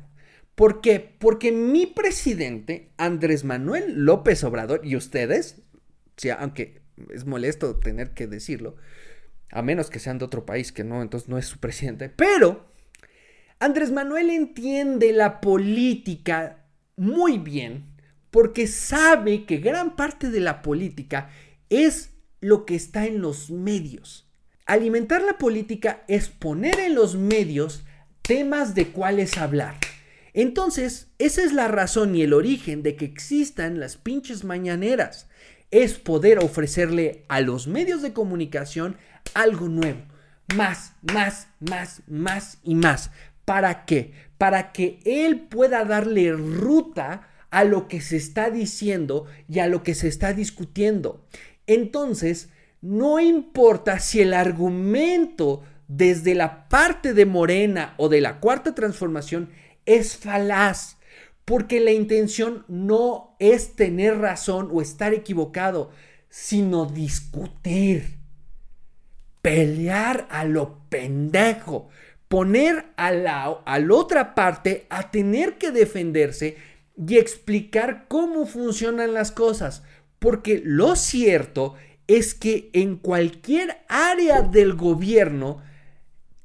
¿Por 0.54 0.80
qué? 0.80 1.00
Porque 1.18 1.52
mi 1.52 1.86
presidente, 1.86 2.92
Andrés 2.98 3.44
Manuel 3.44 4.04
López 4.04 4.44
Obrador, 4.44 4.82
y 4.84 4.94
ustedes, 4.94 5.62
aunque 6.28 6.82
es 7.12 7.24
molesto 7.24 7.76
tener 7.76 8.12
que 8.12 8.26
decirlo, 8.26 8.76
a 9.50 9.62
menos 9.62 9.90
que 9.90 9.98
sean 9.98 10.18
de 10.18 10.24
otro 10.24 10.44
país, 10.46 10.72
que 10.72 10.84
no, 10.84 11.02
entonces 11.02 11.28
no 11.28 11.38
es 11.38 11.46
su 11.46 11.58
presidente, 11.58 12.08
pero 12.08 12.68
Andrés 13.58 13.90
Manuel 13.90 14.30
entiende 14.30 15.12
la 15.12 15.40
política 15.40 16.64
muy 16.96 17.38
bien 17.38 17.90
porque 18.30 18.66
sabe 18.66 19.44
que 19.44 19.58
gran 19.58 19.96
parte 19.96 20.30
de 20.30 20.40
la 20.40 20.62
política 20.62 21.30
es 21.68 22.10
lo 22.40 22.64
que 22.64 22.74
está 22.74 23.06
en 23.06 23.20
los 23.20 23.50
medios. 23.50 24.30
Alimentar 24.66 25.22
la 25.22 25.36
política 25.36 26.04
es 26.06 26.28
poner 26.28 26.78
en 26.78 26.94
los 26.94 27.16
medios 27.16 27.84
temas 28.22 28.74
de 28.74 28.88
cuáles 28.88 29.36
hablar. 29.36 29.74
Entonces, 30.32 31.08
esa 31.18 31.42
es 31.42 31.52
la 31.52 31.66
razón 31.66 32.14
y 32.14 32.22
el 32.22 32.32
origen 32.32 32.82
de 32.82 32.94
que 32.94 33.04
existan 33.04 33.80
las 33.80 33.96
pinches 33.96 34.44
mañaneras 34.44 35.28
es 35.70 35.94
poder 35.94 36.38
ofrecerle 36.38 37.24
a 37.28 37.40
los 37.40 37.66
medios 37.66 38.02
de 38.02 38.12
comunicación 38.12 38.96
algo 39.34 39.68
nuevo. 39.68 40.00
Más, 40.56 40.94
más, 41.12 41.48
más, 41.60 42.02
más 42.08 42.58
y 42.64 42.74
más. 42.74 43.10
¿Para 43.44 43.84
qué? 43.84 44.12
Para 44.38 44.72
que 44.72 44.98
él 45.04 45.40
pueda 45.40 45.84
darle 45.84 46.32
ruta 46.32 47.28
a 47.50 47.64
lo 47.64 47.88
que 47.88 48.00
se 48.00 48.16
está 48.16 48.50
diciendo 48.50 49.26
y 49.48 49.60
a 49.60 49.66
lo 49.66 49.82
que 49.82 49.94
se 49.94 50.08
está 50.08 50.32
discutiendo. 50.32 51.24
Entonces, 51.66 52.48
no 52.80 53.20
importa 53.20 53.98
si 54.00 54.20
el 54.20 54.34
argumento 54.34 55.62
desde 55.88 56.34
la 56.34 56.68
parte 56.68 57.14
de 57.14 57.26
Morena 57.26 57.94
o 57.96 58.08
de 58.08 58.20
la 58.20 58.38
cuarta 58.40 58.74
transformación 58.74 59.50
es 59.86 60.16
falaz 60.16 60.96
Porque 61.50 61.80
la 61.80 61.90
intención 61.90 62.64
no 62.69 63.35
es 63.40 63.75
tener 63.75 64.19
razón 64.19 64.69
o 64.73 64.80
estar 64.80 65.12
equivocado, 65.14 65.90
sino 66.28 66.87
discutir. 66.87 68.19
Pelear 69.42 70.28
a 70.30 70.45
lo 70.45 70.78
pendejo. 70.88 71.88
Poner 72.28 72.92
a 72.97 73.11
la, 73.11 73.42
a 73.42 73.80
otra 73.90 74.37
parte 74.37 74.87
a 74.90 75.11
tener 75.11 75.59
que 75.59 75.73
defenderse 75.73 76.57
y 76.97 77.19
explicar 77.19 78.04
cómo 78.07 78.47
funcionan 78.47 79.12
las 79.12 79.33
cosas. 79.33 79.83
Porque 80.21 80.62
lo 80.64 80.95
cierto 80.95 81.75
es 82.07 82.33
que 82.33 82.71
en 82.75 82.95
cualquier 82.95 83.78
área 83.88 84.42
del 84.42 84.75
gobierno 84.75 85.61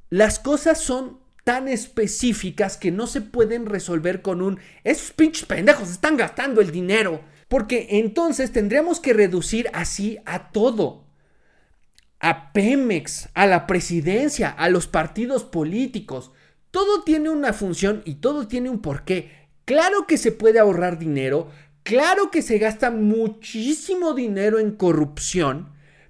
las 0.10 0.40
cosas 0.40 0.80
son 0.82 1.20
tan 1.46 1.68
específicas 1.68 2.76
que 2.76 2.92
no 2.92 3.08
se 3.08 3.22
pueden 3.22 3.68
resolver 3.68 4.22
con 4.24 4.42
un 4.42 4.60
esos 4.84 5.12
pinches 5.12 5.46
pendejos 5.46 5.92
están 5.92 6.18
gastando 6.18 6.60
el 6.60 6.72
dinero. 6.72 7.22
Porque 7.48 7.88
entonces 7.92 8.52
tendríamos 8.52 9.00
que 9.00 9.14
reducir 9.14 9.70
así 9.72 10.18
a 10.26 10.52
todo. 10.52 11.06
A 12.20 12.52
Pemex, 12.52 13.30
a 13.36 13.46
la 13.46 13.68
presidencia, 13.68 14.50
a 14.50 14.70
los 14.70 14.88
partidos 14.88 15.44
políticos. 15.44 16.32
Todo 16.72 17.04
tiene 17.04 17.30
una 17.30 17.54
función 17.54 18.02
y 18.06 18.16
todo 18.16 18.48
tiene 18.48 18.72
un 18.72 18.82
porqué. 18.82 19.32
Claro 19.66 20.08
que 20.08 20.18
se 20.18 20.32
puede 20.32 20.60
ahorrar 20.60 20.98
dinero, 20.98 21.50
claro 21.84 22.32
que 22.32 22.42
se 22.42 22.58
gasta 22.58 22.90
muchísimo 22.92 24.14
dinero 24.14 24.60
en 24.60 24.72
corrupción, 24.72 25.70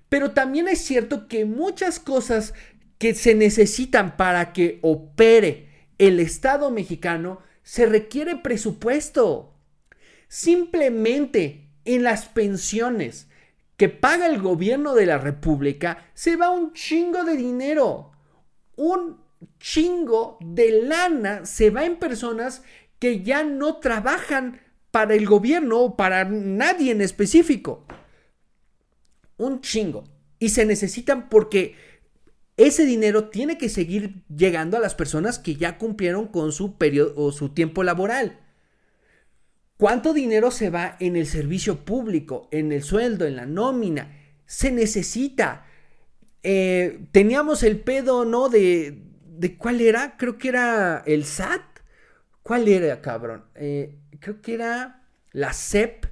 pero 0.09 0.31
también 0.31 0.67
es 0.67 0.79
cierto 0.79 1.27
que 1.27 1.45
muchas 1.45 1.99
cosas 1.99 2.53
que 2.97 3.13
se 3.13 3.35
necesitan 3.35 4.17
para 4.17 4.53
que 4.53 4.79
opere 4.81 5.69
el 5.97 6.19
Estado 6.19 6.71
mexicano 6.71 7.39
se 7.63 7.85
requiere 7.85 8.37
presupuesto. 8.37 9.53
Simplemente 10.27 11.69
en 11.85 12.03
las 12.03 12.25
pensiones 12.25 13.27
que 13.77 13.89
paga 13.89 14.27
el 14.27 14.41
gobierno 14.41 14.93
de 14.93 15.05
la 15.05 15.17
República 15.17 16.09
se 16.13 16.35
va 16.35 16.49
un 16.49 16.73
chingo 16.73 17.23
de 17.23 17.35
dinero. 17.35 18.11
Un 18.75 19.17
chingo 19.59 20.37
de 20.41 20.83
lana 20.83 21.45
se 21.45 21.69
va 21.69 21.85
en 21.85 21.97
personas 21.97 22.63
que 22.99 23.21
ya 23.21 23.43
no 23.43 23.77
trabajan 23.77 24.61
para 24.91 25.13
el 25.13 25.25
gobierno 25.25 25.79
o 25.81 25.97
para 25.97 26.23
nadie 26.23 26.91
en 26.91 27.01
específico. 27.01 27.85
Un 29.37 29.61
chingo. 29.61 30.05
Y 30.39 30.49
se 30.49 30.65
necesitan 30.65 31.29
porque 31.29 31.75
ese 32.57 32.85
dinero 32.85 33.29
tiene 33.29 33.57
que 33.57 33.69
seguir 33.69 34.23
llegando 34.33 34.77
a 34.77 34.79
las 34.79 34.95
personas 34.95 35.39
que 35.39 35.55
ya 35.55 35.77
cumplieron 35.77 36.27
con 36.27 36.51
su 36.51 36.77
periodo 36.77 37.13
o 37.17 37.31
su 37.31 37.49
tiempo 37.49 37.83
laboral. 37.83 38.39
¿Cuánto 39.77 40.13
dinero 40.13 40.51
se 40.51 40.69
va 40.69 40.95
en 40.99 41.15
el 41.17 41.27
servicio 41.27 41.83
público, 41.83 42.47
en 42.51 42.71
el 42.71 42.83
sueldo, 42.83 43.25
en 43.25 43.35
la 43.35 43.45
nómina? 43.45 44.15
Se 44.45 44.71
necesita. 44.71 45.65
Eh, 46.43 47.07
teníamos 47.11 47.63
el 47.63 47.79
pedo, 47.79 48.23
¿no? 48.23 48.47
De, 48.47 49.01
de 49.25 49.57
cuál 49.57 49.81
era, 49.81 50.15
creo 50.17 50.37
que 50.37 50.47
era 50.47 51.03
el 51.05 51.25
SAT 51.25 51.75
¿Cuál 52.45 52.67
era, 52.67 53.01
cabrón? 53.01 53.43
Eh, 53.55 53.97
creo 54.19 54.39
que 54.39 54.53
era 54.53 55.01
la 55.31 55.51
CEP, 55.51 56.05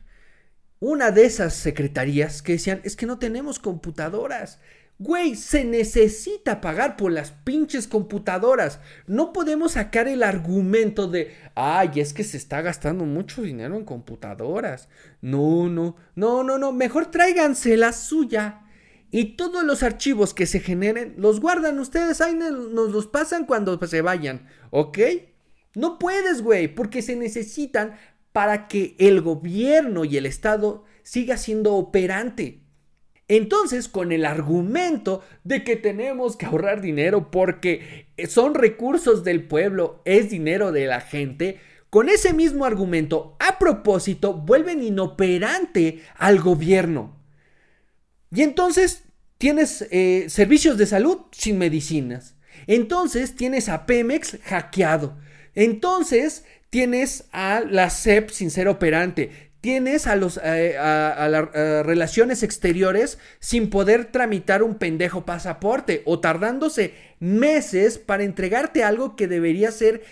una 0.79 1.11
de 1.11 1.25
esas 1.25 1.53
secretarías 1.53 2.41
que 2.41 2.53
decían, 2.53 2.81
es 2.83 2.95
que 2.95 3.05
no 3.05 3.19
tenemos 3.19 3.59
computadoras. 3.59 4.59
Güey, 4.99 5.35
se 5.35 5.65
necesita 5.65 6.61
pagar 6.61 6.95
por 6.95 7.11
las 7.11 7.31
pinches 7.31 7.87
computadoras. 7.87 8.79
No 9.07 9.33
podemos 9.33 9.73
sacar 9.73 10.07
el 10.07 10.23
argumento 10.23 11.07
de, 11.07 11.33
ay, 11.55 11.91
es 11.95 12.13
que 12.13 12.23
se 12.23 12.37
está 12.37 12.61
gastando 12.61 13.03
mucho 13.03 13.41
dinero 13.41 13.75
en 13.75 13.85
computadoras. 13.85 14.87
No, 15.19 15.67
no, 15.67 15.95
no, 16.15 16.43
no, 16.43 16.57
no, 16.57 16.71
mejor 16.71 17.07
tráiganse 17.07 17.75
la 17.75 17.91
suya. 17.91 18.61
Y 19.11 19.35
todos 19.35 19.63
los 19.63 19.83
archivos 19.83 20.33
que 20.33 20.45
se 20.45 20.59
generen, 20.59 21.15
los 21.17 21.39
guardan 21.39 21.79
ustedes, 21.79 22.21
ahí 22.21 22.33
nos 22.33 22.91
los 22.91 23.07
pasan 23.07 23.45
cuando 23.45 23.79
se 23.85 24.01
vayan, 24.01 24.47
¿ok? 24.71 24.97
No 25.75 25.99
puedes, 25.99 26.41
güey, 26.41 26.67
porque 26.67 27.01
se 27.01 27.15
necesitan 27.15 27.95
para 28.31 28.67
que 28.67 28.95
el 28.97 29.21
gobierno 29.21 30.05
y 30.05 30.17
el 30.17 30.25
Estado 30.25 30.85
siga 31.03 31.37
siendo 31.37 31.75
operante. 31.75 32.62
Entonces, 33.27 33.87
con 33.87 34.11
el 34.11 34.25
argumento 34.25 35.21
de 35.43 35.63
que 35.63 35.75
tenemos 35.75 36.35
que 36.35 36.45
ahorrar 36.45 36.81
dinero 36.81 37.31
porque 37.31 38.07
son 38.27 38.53
recursos 38.53 39.23
del 39.23 39.43
pueblo, 39.47 40.01
es 40.05 40.29
dinero 40.29 40.71
de 40.71 40.87
la 40.87 41.01
gente, 41.01 41.59
con 41.89 42.09
ese 42.09 42.33
mismo 42.33 42.65
argumento, 42.65 43.37
a 43.39 43.59
propósito, 43.59 44.33
vuelven 44.33 44.83
inoperante 44.83 46.01
al 46.15 46.39
gobierno. 46.39 47.15
Y 48.33 48.41
entonces 48.41 49.03
tienes 49.37 49.87
eh, 49.91 50.25
servicios 50.27 50.77
de 50.77 50.87
salud 50.87 51.19
sin 51.31 51.57
medicinas. 51.57 52.35
Entonces 52.67 53.35
tienes 53.35 53.69
a 53.69 53.85
Pemex 53.85 54.39
hackeado. 54.43 55.17
Entonces, 55.55 56.45
tienes 56.69 57.25
a 57.31 57.59
la 57.61 57.89
CEP 57.89 58.31
sin 58.31 58.49
ser 58.49 58.67
operante, 58.67 59.51
tienes 59.63 60.07
a, 60.07 60.17
eh, 60.17 60.77
a, 60.77 61.29
las 61.29 61.53
relaciones 61.85 62.43
exteriores 62.43 63.17
sin 63.39 63.69
poder 63.69 64.11
tramitar 64.11 64.61
un 64.61 64.75
pendejo 64.75 65.23
pasaporte 65.23 66.03
o 66.05 66.19
tardándose 66.19 66.93
meses 67.21 67.97
para 67.97 68.25
entregarte 68.25 68.83
algo 68.83 69.15
que 69.15 69.29
debería 69.29 69.71
ser 69.71 70.03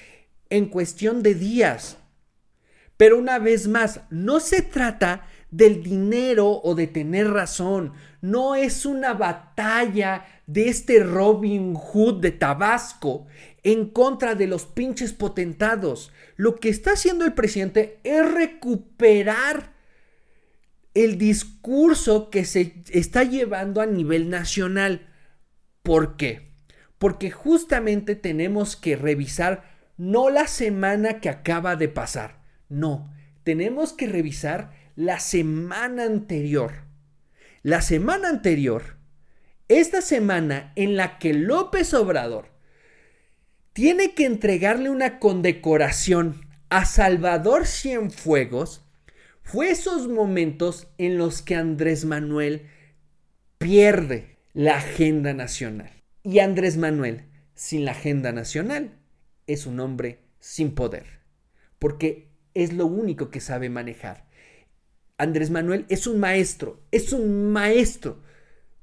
en 0.50 0.68
cuestión 0.68 1.22
de 1.22 1.36
días. 1.36 1.98
Pero 2.96 3.18
una 3.18 3.40
vez 3.40 3.68
más, 3.68 4.00
no 4.10 4.40
se 4.40 4.62
trata 4.62 5.28
del 5.50 5.84
dinero 5.84 6.62
o 6.64 6.74
de 6.74 6.88
tener 6.88 7.30
razón. 7.30 7.92
No 8.22 8.56
es 8.56 8.86
una 8.86 9.14
batalla 9.14 10.28
de 10.52 10.68
este 10.68 11.02
Robin 11.02 11.76
Hood 11.76 12.20
de 12.20 12.32
Tabasco 12.32 13.26
en 13.64 13.90
contra 13.90 14.36
de 14.36 14.48
los 14.48 14.66
pinches 14.66 15.14
potentados. 15.14 16.12
Lo 16.36 16.56
que 16.56 16.70
está 16.70 16.92
haciendo 16.92 17.24
el 17.24 17.34
presidente 17.34 18.00
es 18.04 18.30
recuperar 18.30 19.74
el 20.94 21.18
discurso 21.18 22.30
que 22.30 22.44
se 22.44 22.76
está 22.90 23.24
llevando 23.24 23.80
a 23.80 23.86
nivel 23.86 24.30
nacional. 24.30 25.08
¿Por 25.84 26.18
qué? 26.18 26.52
Porque 26.98 27.32
justamente 27.32 28.16
tenemos 28.16 28.76
que 28.76 28.98
revisar 28.98 29.64
no 29.96 30.30
la 30.30 30.48
semana 30.48 31.20
que 31.22 31.30
acaba 31.30 31.76
de 31.76 31.88
pasar, 31.88 32.42
no, 32.70 33.14
tenemos 33.44 33.94
que 33.94 34.08
revisar 34.08 34.74
la 34.96 35.20
semana 35.20 36.04
anterior. 36.04 36.86
La 37.64 37.82
semana 37.82 38.30
anterior, 38.30 39.01
esta 39.80 40.02
semana 40.02 40.74
en 40.76 40.96
la 40.96 41.18
que 41.18 41.34
López 41.34 41.94
Obrador 41.94 42.50
tiene 43.74 44.14
que 44.14 44.26
entregarle 44.26 44.90
una 44.90 45.20
condecoración 45.20 46.46
a 46.70 46.86
Salvador 46.86 47.66
Cienfuegos, 47.68 48.84
fue 49.44 49.72
esos 49.72 50.08
momentos 50.08 50.88
en 50.98 51.18
los 51.18 51.42
que 51.42 51.56
Andrés 51.56 52.06
Manuel 52.06 52.68
pierde 53.58 54.38
la 54.54 54.78
agenda 54.78 55.34
nacional. 55.34 55.92
Y 56.24 56.40
Andrés 56.40 56.78
Manuel, 56.78 57.26
sin 57.54 57.86
la 57.86 57.92
agenda 57.92 58.32
nacional, 58.32 58.98
es 59.48 59.66
un 59.66 59.80
hombre 59.80 60.20
sin 60.40 60.74
poder, 60.74 61.06
porque 61.80 62.30
es 62.54 62.74
lo 62.74 62.86
único 62.86 63.30
que 63.30 63.40
sabe 63.40 63.70
manejar. 63.70 64.28
Andrés 65.18 65.50
Manuel 65.50 65.86
es 65.90 66.08
un 66.08 66.20
maestro, 66.20 66.82
es 66.92 67.14
un 67.14 67.52
maestro 67.52 68.22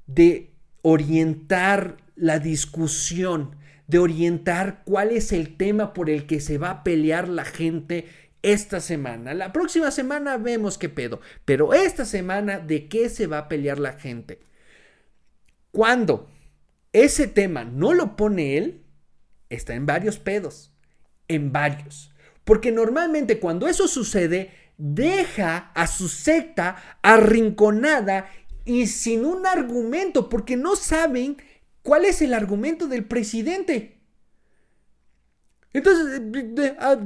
de 0.07 0.58
orientar 0.82 1.96
la 2.16 2.38
discusión, 2.38 3.56
de 3.86 3.98
orientar 3.98 4.82
cuál 4.84 5.10
es 5.10 5.32
el 5.32 5.56
tema 5.56 5.94
por 5.94 6.10
el 6.10 6.26
que 6.26 6.40
se 6.40 6.58
va 6.58 6.70
a 6.70 6.84
pelear 6.84 7.28
la 7.28 7.44
gente 7.44 8.06
esta 8.42 8.80
semana. 8.80 9.34
La 9.34 9.52
próxima 9.52 9.90
semana 9.90 10.36
vemos 10.36 10.78
qué 10.78 10.88
pedo, 10.88 11.20
pero 11.44 11.72
esta 11.72 12.04
semana 12.04 12.58
de 12.58 12.88
qué 12.88 13.08
se 13.08 13.26
va 13.26 13.38
a 13.38 13.48
pelear 13.48 13.78
la 13.78 13.94
gente. 13.94 14.40
Cuando 15.70 16.28
ese 16.92 17.26
tema 17.26 17.64
no 17.64 17.92
lo 17.92 18.16
pone 18.16 18.56
él, 18.56 18.82
está 19.48 19.74
en 19.74 19.86
varios 19.86 20.18
pedos, 20.18 20.72
en 21.28 21.52
varios. 21.52 22.12
Porque 22.44 22.72
normalmente 22.72 23.38
cuando 23.38 23.68
eso 23.68 23.88
sucede, 23.88 24.50
deja 24.78 25.70
a 25.74 25.86
su 25.86 26.08
secta 26.08 26.98
arrinconada 27.02 28.30
y 28.68 28.87
sin 28.87 29.24
un 29.24 29.46
argumento, 29.46 30.28
porque 30.28 30.57
no 30.57 30.76
saben 30.76 31.38
¿Cuál 31.88 32.04
es 32.04 32.20
el 32.20 32.35
argumento 32.35 32.87
del 32.87 33.07
presidente? 33.07 33.98
Entonces, 35.72 36.20
ah, 36.78 36.98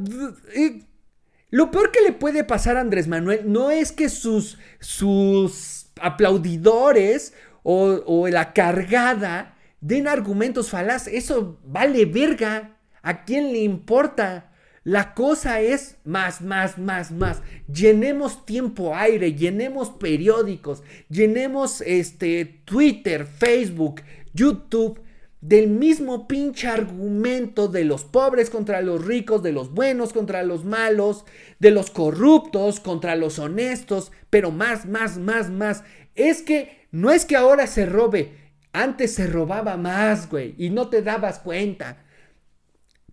lo 1.51 1.71
peor 1.71 1.93
que 1.93 2.01
le 2.01 2.13
puede 2.13 2.43
pasar 2.43 2.77
a 2.77 2.81
Andrés 2.81 3.07
Manuel 3.07 3.43
no 3.45 3.71
es 3.71 3.93
que 3.93 4.09
sus, 4.09 4.59
sus 4.81 5.87
aplaudidores 6.01 7.33
o, 7.63 8.03
o 8.07 8.27
la 8.27 8.53
cargada 8.53 9.57
den 9.81 10.09
argumentos 10.09 10.71
falaz. 10.71 11.07
Eso 11.07 11.61
vale 11.65 12.05
verga. 12.05 12.77
¿A 13.03 13.25
quién 13.25 13.53
le 13.53 13.59
importa? 13.59 14.52
La 14.85 15.15
cosa 15.15 15.61
es 15.61 15.97
más, 16.05 16.41
más, 16.41 16.77
más, 16.77 17.13
más. 17.13 17.43
Llenemos 17.73 18.45
tiempo 18.45 18.97
aire, 18.97 19.35
llenemos 19.35 19.91
periódicos, 19.91 20.83
llenemos 21.09 21.81
este 21.83 22.63
Twitter, 22.65 23.27
Facebook, 23.27 24.03
YouTube 24.35 25.01
del 25.41 25.69
mismo 25.69 26.27
pinche 26.27 26.69
argumento 26.69 27.69
de 27.69 27.85
los 27.85 28.05
pobres 28.05 28.51
contra 28.51 28.81
los 28.81 29.05
ricos, 29.05 29.43
de 29.43 29.53
los 29.53 29.73
buenos 29.73 30.13
contra 30.13 30.43
los 30.43 30.65
malos, 30.65 31.25
de 31.61 31.71
los 31.71 31.91
corruptos 31.91 32.81
contra 32.81 33.15
los 33.15 33.39
honestos, 33.39 34.11
pero 34.31 34.51
más, 34.51 34.87
más, 34.87 35.17
más, 35.19 35.49
más. 35.51 35.85
Es 36.17 36.43
que 36.43 36.87
no 36.91 37.13
es 37.13 37.25
que 37.25 37.37
ahora 37.37 37.69
se 37.69 37.87
robe, 37.87 38.37
antes 38.73 39.15
se 39.15 39.29
robaba 39.29 39.77
más, 39.77 40.29
güey, 40.29 40.55
y 40.59 40.71
no 40.71 40.89
te 40.89 41.03
dabas 41.03 41.39
cuenta. 41.39 42.05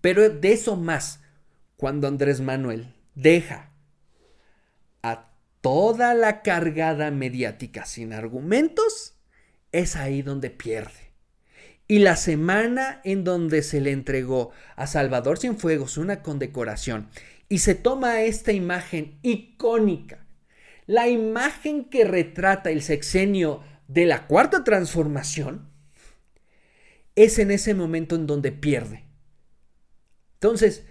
Pero 0.02 0.30
de 0.30 0.54
eso 0.54 0.76
más 0.76 1.20
cuando 1.80 2.10
Andrés 2.10 2.42
Manuel 2.42 2.94
deja 3.16 3.72
a 5.02 5.32
toda 5.62 6.14
la 6.14 6.42
cargada 6.42 7.10
mediática 7.10 7.86
sin 7.86 8.12
argumentos, 8.12 9.16
es 9.72 9.96
ahí 9.96 10.22
donde 10.22 10.50
pierde. 10.50 11.14
Y 11.88 12.00
la 12.00 12.18
semana 12.18 13.00
en 13.06 13.24
donde 13.24 13.64
se 13.64 13.80
le 13.80 13.92
entregó 13.94 14.52
a 14.76 14.88
Salvador 14.88 15.40
Cienfuegos 15.40 15.98
una 15.98 16.22
condecoración 16.22 17.08
y 17.48 17.60
se 17.60 17.76
toma 17.76 18.24
esta 18.24 18.52
imagen 18.52 19.18
icónica, 19.22 20.28
la 20.86 21.08
imagen 21.08 21.86
que 21.86 22.04
retrata 22.04 22.72
el 22.72 22.82
sexenio 22.82 23.64
de 23.88 24.06
la 24.06 24.28
cuarta 24.28 24.66
transformación, 24.66 25.70
es 27.16 27.40
en 27.40 27.52
ese 27.52 27.74
momento 27.74 28.16
en 28.18 28.28
donde 28.28 28.52
pierde. 28.52 29.06
Entonces, 30.34 30.84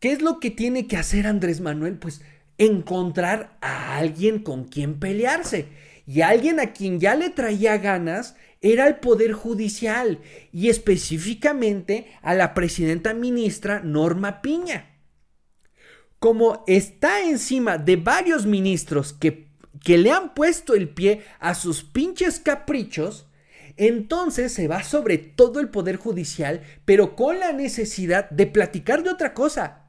¿Qué 0.00 0.12
es 0.12 0.20
lo 0.20 0.40
que 0.40 0.50
tiene 0.50 0.86
que 0.86 0.96
hacer 0.96 1.26
Andrés 1.26 1.60
Manuel? 1.60 1.96
Pues 1.98 2.20
encontrar 2.58 3.56
a 3.60 3.96
alguien 3.96 4.40
con 4.40 4.64
quien 4.64 4.98
pelearse. 4.98 5.68
Y 6.06 6.20
alguien 6.20 6.60
a 6.60 6.72
quien 6.72 7.00
ya 7.00 7.14
le 7.14 7.30
traía 7.30 7.78
ganas 7.78 8.36
era 8.60 8.86
el 8.86 8.96
Poder 8.96 9.32
Judicial 9.32 10.20
y 10.52 10.68
específicamente 10.68 12.06
a 12.22 12.34
la 12.34 12.54
presidenta 12.54 13.14
ministra 13.14 13.80
Norma 13.80 14.42
Piña. 14.42 14.98
Como 16.18 16.64
está 16.66 17.22
encima 17.22 17.78
de 17.78 17.96
varios 17.96 18.46
ministros 18.46 19.12
que, 19.12 19.48
que 19.82 19.98
le 19.98 20.12
han 20.12 20.34
puesto 20.34 20.74
el 20.74 20.88
pie 20.88 21.22
a 21.40 21.54
sus 21.54 21.82
pinches 21.82 22.38
caprichos, 22.40 23.26
entonces 23.76 24.52
se 24.52 24.68
va 24.68 24.82
sobre 24.82 25.18
todo 25.18 25.60
el 25.60 25.68
Poder 25.68 25.96
Judicial, 25.96 26.62
pero 26.84 27.16
con 27.16 27.40
la 27.40 27.52
necesidad 27.52 28.30
de 28.30 28.46
platicar 28.46 29.02
de 29.02 29.10
otra 29.10 29.34
cosa 29.34 29.85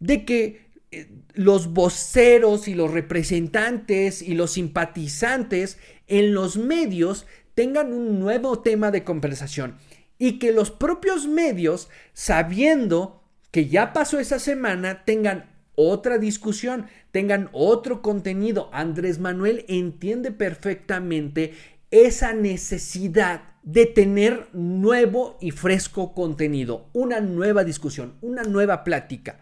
de 0.00 0.24
que 0.24 0.70
eh, 0.90 1.08
los 1.34 1.72
voceros 1.72 2.66
y 2.66 2.74
los 2.74 2.90
representantes 2.90 4.22
y 4.22 4.34
los 4.34 4.52
simpatizantes 4.52 5.78
en 6.08 6.34
los 6.34 6.56
medios 6.56 7.26
tengan 7.54 7.92
un 7.92 8.18
nuevo 8.18 8.60
tema 8.60 8.90
de 8.90 9.04
conversación 9.04 9.76
y 10.18 10.38
que 10.38 10.52
los 10.52 10.70
propios 10.70 11.26
medios, 11.28 11.88
sabiendo 12.12 13.22
que 13.50 13.68
ya 13.68 13.92
pasó 13.92 14.18
esa 14.18 14.38
semana, 14.38 15.04
tengan 15.04 15.50
otra 15.74 16.18
discusión, 16.18 16.86
tengan 17.10 17.48
otro 17.52 18.02
contenido. 18.02 18.68
Andrés 18.72 19.18
Manuel 19.18 19.64
entiende 19.68 20.30
perfectamente 20.30 21.54
esa 21.90 22.34
necesidad 22.34 23.42
de 23.62 23.86
tener 23.86 24.48
nuevo 24.52 25.38
y 25.40 25.50
fresco 25.50 26.14
contenido, 26.14 26.88
una 26.92 27.20
nueva 27.20 27.64
discusión, 27.64 28.14
una 28.20 28.42
nueva 28.42 28.84
plática. 28.84 29.40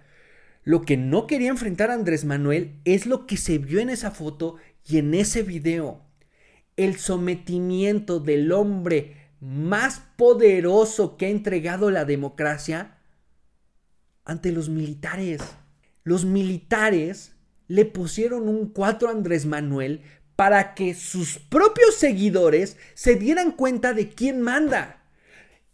Lo 0.68 0.82
que 0.82 0.98
no 0.98 1.26
quería 1.26 1.48
enfrentar 1.48 1.90
a 1.90 1.94
Andrés 1.94 2.26
Manuel 2.26 2.78
es 2.84 3.06
lo 3.06 3.26
que 3.26 3.38
se 3.38 3.56
vio 3.56 3.80
en 3.80 3.88
esa 3.88 4.10
foto 4.10 4.56
y 4.86 4.98
en 4.98 5.14
ese 5.14 5.42
video. 5.42 6.02
El 6.76 6.98
sometimiento 6.98 8.20
del 8.20 8.52
hombre 8.52 9.16
más 9.40 10.02
poderoso 10.16 11.16
que 11.16 11.24
ha 11.24 11.30
entregado 11.30 11.90
la 11.90 12.04
democracia 12.04 12.98
ante 14.26 14.52
los 14.52 14.68
militares. 14.68 15.40
Los 16.04 16.26
militares 16.26 17.32
le 17.66 17.86
pusieron 17.86 18.46
un 18.46 18.68
4 18.68 19.08
a 19.08 19.12
Andrés 19.12 19.46
Manuel 19.46 20.02
para 20.36 20.74
que 20.74 20.92
sus 20.92 21.38
propios 21.38 21.94
seguidores 21.94 22.76
se 22.92 23.14
dieran 23.14 23.52
cuenta 23.52 23.94
de 23.94 24.10
quién 24.10 24.42
manda. 24.42 24.97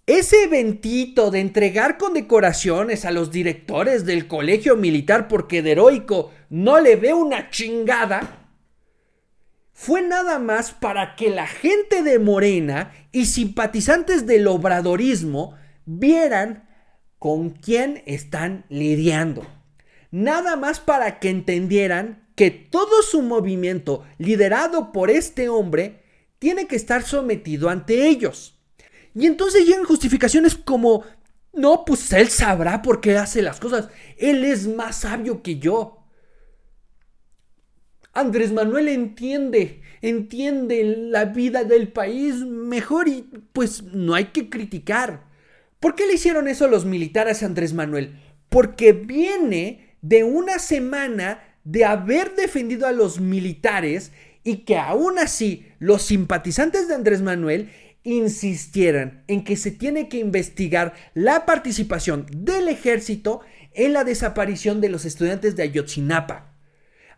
Ese 0.06 0.44
eventito 0.44 1.30
de 1.30 1.40
entregar 1.40 1.96
condecoraciones 1.96 3.06
a 3.06 3.10
los 3.10 3.30
directores 3.30 4.04
del 4.04 4.26
colegio 4.26 4.76
militar 4.76 5.28
porque 5.28 5.62
de 5.62 5.72
heroico 5.72 6.30
no 6.50 6.78
le 6.78 6.96
ve 6.96 7.14
una 7.14 7.48
chingada, 7.48 8.50
fue 9.72 10.02
nada 10.02 10.38
más 10.38 10.72
para 10.72 11.16
que 11.16 11.30
la 11.30 11.46
gente 11.46 12.02
de 12.02 12.18
Morena 12.18 12.92
y 13.12 13.26
simpatizantes 13.26 14.26
del 14.26 14.46
obradorismo 14.46 15.56
vieran 15.86 16.68
con 17.18 17.50
quién 17.50 18.02
están 18.06 18.66
lidiando. 18.68 19.46
Nada 20.10 20.54
más 20.54 20.80
para 20.80 21.18
que 21.18 21.30
entendieran 21.30 22.28
que 22.36 22.50
todo 22.50 23.02
su 23.02 23.22
movimiento 23.22 24.04
liderado 24.18 24.92
por 24.92 25.10
este 25.10 25.48
hombre 25.48 26.04
tiene 26.38 26.66
que 26.66 26.76
estar 26.76 27.02
sometido 27.02 27.70
ante 27.70 28.06
ellos. 28.06 28.53
Y 29.14 29.26
entonces 29.26 29.64
llegan 29.64 29.84
justificaciones 29.84 30.56
como, 30.56 31.04
no, 31.52 31.84
pues 31.84 32.12
él 32.12 32.28
sabrá 32.28 32.82
por 32.82 33.00
qué 33.00 33.16
hace 33.16 33.42
las 33.42 33.60
cosas. 33.60 33.88
Él 34.18 34.44
es 34.44 34.66
más 34.66 34.96
sabio 34.96 35.42
que 35.42 35.58
yo. 35.58 36.04
Andrés 38.12 38.52
Manuel 38.52 38.88
entiende, 38.88 39.82
entiende 40.00 40.84
la 40.84 41.26
vida 41.26 41.64
del 41.64 41.88
país 41.88 42.36
mejor 42.36 43.08
y 43.08 43.22
pues 43.52 43.82
no 43.82 44.14
hay 44.14 44.26
que 44.26 44.48
criticar. 44.48 45.24
¿Por 45.80 45.94
qué 45.94 46.06
le 46.06 46.14
hicieron 46.14 46.48
eso 46.48 46.68
los 46.68 46.84
militares 46.84 47.42
a 47.42 47.46
Andrés 47.46 47.74
Manuel? 47.74 48.18
Porque 48.48 48.92
viene 48.92 49.96
de 50.00 50.22
una 50.22 50.58
semana 50.58 51.42
de 51.64 51.84
haber 51.84 52.34
defendido 52.36 52.86
a 52.86 52.92
los 52.92 53.20
militares 53.20 54.12
y 54.44 54.58
que 54.58 54.76
aún 54.76 55.18
así 55.18 55.66
los 55.78 56.02
simpatizantes 56.02 56.86
de 56.86 56.94
Andrés 56.94 57.22
Manuel 57.22 57.70
insistieran 58.04 59.24
en 59.26 59.42
que 59.42 59.56
se 59.56 59.70
tiene 59.70 60.08
que 60.08 60.18
investigar 60.18 60.94
la 61.14 61.46
participación 61.46 62.26
del 62.30 62.68
ejército 62.68 63.40
en 63.72 63.92
la 63.92 64.04
desaparición 64.04 64.80
de 64.80 64.90
los 64.90 65.04
estudiantes 65.04 65.56
de 65.56 65.64
Ayotzinapa. 65.64 66.52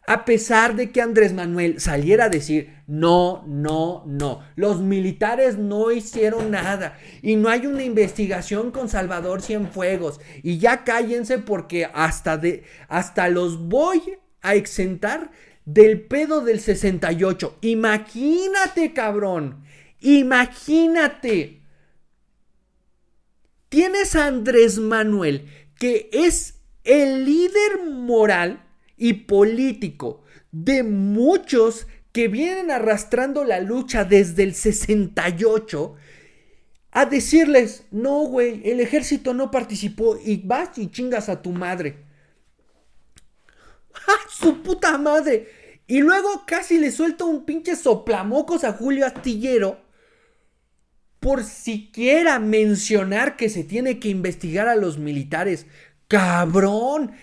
A 0.08 0.24
pesar 0.24 0.76
de 0.76 0.92
que 0.92 1.02
Andrés 1.02 1.32
Manuel 1.32 1.80
saliera 1.80 2.26
a 2.26 2.28
decir, 2.28 2.72
no, 2.86 3.42
no, 3.48 4.04
no, 4.06 4.44
los 4.54 4.80
militares 4.80 5.58
no 5.58 5.90
hicieron 5.90 6.52
nada 6.52 6.96
y 7.22 7.34
no 7.34 7.48
hay 7.48 7.66
una 7.66 7.82
investigación 7.82 8.70
con 8.70 8.88
Salvador 8.88 9.42
Cienfuegos 9.42 10.20
y 10.44 10.58
ya 10.58 10.84
cállense 10.84 11.38
porque 11.38 11.90
hasta, 11.92 12.38
de, 12.38 12.62
hasta 12.86 13.28
los 13.28 13.58
voy 13.58 14.00
a 14.42 14.54
exentar 14.54 15.32
del 15.64 16.02
pedo 16.02 16.40
del 16.40 16.60
68. 16.60 17.58
Imagínate, 17.62 18.92
cabrón. 18.92 19.65
Imagínate. 20.00 21.62
Tienes 23.68 24.14
a 24.14 24.26
Andrés 24.26 24.78
Manuel, 24.78 25.48
que 25.78 26.08
es 26.12 26.60
el 26.84 27.24
líder 27.24 27.84
moral 27.90 28.64
y 28.96 29.12
político 29.12 30.22
de 30.52 30.82
muchos 30.82 31.86
que 32.12 32.28
vienen 32.28 32.70
arrastrando 32.70 33.44
la 33.44 33.60
lucha 33.60 34.04
desde 34.04 34.42
el 34.44 34.54
68 34.54 35.96
a 36.92 37.04
decirles, 37.04 37.84
no, 37.90 38.20
güey, 38.20 38.62
el 38.64 38.80
ejército 38.80 39.34
no 39.34 39.50
participó 39.50 40.18
y 40.24 40.38
vas 40.38 40.78
y 40.78 40.90
chingas 40.90 41.28
a 41.28 41.42
tu 41.42 41.50
madre. 41.50 42.06
¡Ah, 43.94 44.26
su 44.30 44.62
puta 44.62 44.96
madre! 44.96 45.48
Y 45.86 46.00
luego 46.00 46.44
casi 46.46 46.78
le 46.78 46.90
suelta 46.90 47.24
un 47.24 47.44
pinche 47.44 47.76
soplamocos 47.76 48.64
a 48.64 48.72
Julio 48.72 49.04
Astillero 49.04 49.85
por 51.26 51.42
siquiera 51.42 52.38
mencionar 52.38 53.36
que 53.36 53.48
se 53.48 53.64
tiene 53.64 53.98
que 53.98 54.08
investigar 54.08 54.68
a 54.68 54.76
los 54.76 54.96
militares. 54.96 55.66
Cabrón, 56.06 57.16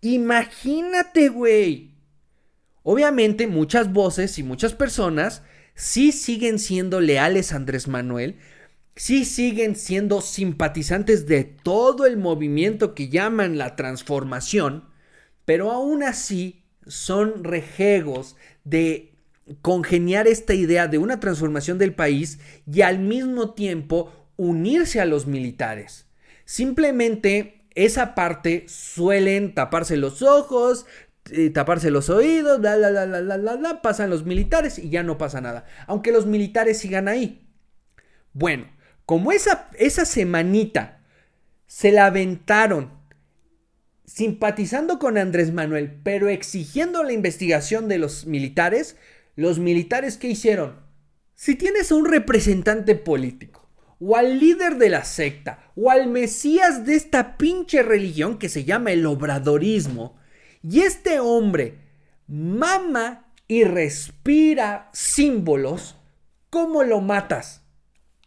imagínate, 0.00 1.28
güey. 1.28 1.92
Obviamente 2.82 3.46
muchas 3.46 3.92
voces 3.92 4.40
y 4.40 4.42
muchas 4.42 4.74
personas 4.74 5.44
sí 5.76 6.10
siguen 6.10 6.58
siendo 6.58 7.00
leales 7.00 7.52
a 7.52 7.56
Andrés 7.56 7.86
Manuel, 7.86 8.40
sí 8.96 9.24
siguen 9.24 9.76
siendo 9.76 10.22
simpatizantes 10.22 11.28
de 11.28 11.44
todo 11.44 12.04
el 12.04 12.16
movimiento 12.16 12.96
que 12.96 13.10
llaman 13.10 13.58
la 13.58 13.76
transformación, 13.76 14.88
pero 15.44 15.70
aún 15.70 16.02
así 16.02 16.64
son 16.88 17.44
rejegos 17.44 18.34
de 18.64 19.15
congeniar 19.62 20.26
esta 20.26 20.54
idea 20.54 20.88
de 20.88 20.98
una 20.98 21.20
transformación 21.20 21.78
del 21.78 21.94
país 21.94 22.38
y 22.70 22.82
al 22.82 22.98
mismo 22.98 23.54
tiempo 23.54 24.12
unirse 24.36 25.00
a 25.00 25.04
los 25.04 25.26
militares. 25.26 26.06
Simplemente 26.44 27.66
esa 27.74 28.14
parte 28.14 28.64
suelen 28.68 29.54
taparse 29.54 29.96
los 29.96 30.22
ojos, 30.22 30.86
eh, 31.30 31.50
taparse 31.50 31.90
los 31.90 32.08
oídos, 32.10 32.60
pasan 33.82 34.10
los 34.10 34.24
militares 34.24 34.78
y 34.78 34.90
ya 34.90 35.02
no 35.02 35.18
pasa 35.18 35.40
nada. 35.40 35.64
Aunque 35.86 36.12
los 36.12 36.26
militares 36.26 36.78
sigan 36.78 37.08
ahí. 37.08 37.48
Bueno, 38.32 38.66
como 39.04 39.32
esa, 39.32 39.70
esa 39.78 40.04
semanita 40.04 41.00
se 41.66 41.92
la 41.92 42.06
aventaron 42.06 42.92
simpatizando 44.04 44.98
con 44.98 45.18
Andrés 45.18 45.52
Manuel, 45.52 46.00
pero 46.02 46.28
exigiendo 46.28 47.02
la 47.02 47.12
investigación 47.12 47.88
de 47.88 47.98
los 47.98 48.24
militares, 48.26 48.96
los 49.36 49.58
militares 49.58 50.16
¿qué 50.16 50.28
hicieron? 50.28 50.80
Si 51.34 51.54
tienes 51.54 51.92
a 51.92 51.94
un 51.94 52.06
representante 52.06 52.94
político, 52.94 53.68
o 54.00 54.16
al 54.16 54.40
líder 54.40 54.76
de 54.76 54.88
la 54.88 55.04
secta, 55.04 55.70
o 55.76 55.90
al 55.90 56.08
mesías 56.08 56.84
de 56.84 56.94
esta 56.94 57.36
pinche 57.36 57.82
religión 57.82 58.38
que 58.38 58.48
se 58.48 58.64
llama 58.64 58.92
el 58.92 59.06
obradorismo, 59.06 60.16
y 60.62 60.80
este 60.80 61.20
hombre 61.20 61.78
mama 62.26 63.32
y 63.46 63.64
respira 63.64 64.90
símbolos, 64.92 65.96
¿cómo 66.50 66.82
lo 66.82 67.00
matas? 67.00 67.62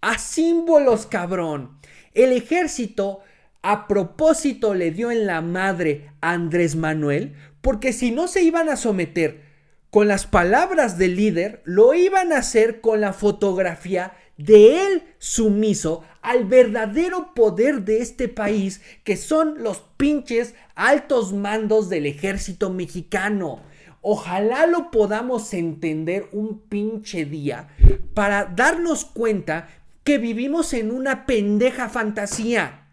A 0.01 0.17
símbolos, 0.17 1.05
cabrón. 1.05 1.79
El 2.13 2.31
ejército 2.31 3.19
a 3.61 3.87
propósito 3.87 4.73
le 4.73 4.91
dio 4.91 5.11
en 5.11 5.25
la 5.25 5.41
madre 5.41 6.11
a 6.21 6.31
Andrés 6.31 6.75
Manuel, 6.75 7.35
porque 7.61 7.91
si 7.91 8.11
no 8.11 8.27
se 8.27 8.43
iban 8.43 8.69
a 8.69 8.77
someter 8.77 9.48
con 9.89 10.08
las 10.08 10.28
palabras 10.28 10.97
del 10.97 11.15
líder, 11.15 11.62
lo 11.65 11.93
iban 11.93 12.32
a 12.32 12.38
hacer 12.38 12.80
con 12.82 13.02
la 13.02 13.13
fotografía 13.13 14.13
de 14.38 14.86
él 14.86 15.04
sumiso 15.17 16.04
al 16.21 16.45
verdadero 16.45 17.34
poder 17.34 17.82
de 17.82 18.02
este 18.02 18.28
país, 18.28 18.82
que 19.04 19.17
son 19.17 19.63
los 19.63 19.80
pinches 19.97 20.56
altos 20.75 21.34
mandos 21.34 21.89
del 21.89 22.06
ejército 22.06 22.69
mexicano. 22.69 23.62
Ojalá 24.02 24.65
lo 24.65 24.91
podamos 24.91 25.54
entender 25.54 26.30
un 26.32 26.60
pinche 26.62 27.25
día 27.25 27.67
para 28.13 28.45
darnos 28.45 29.04
cuenta 29.06 29.67
que 30.04 30.17
vivimos 30.17 30.73
en 30.73 30.91
una 30.91 31.25
pendeja 31.25 31.89
fantasía. 31.89 32.88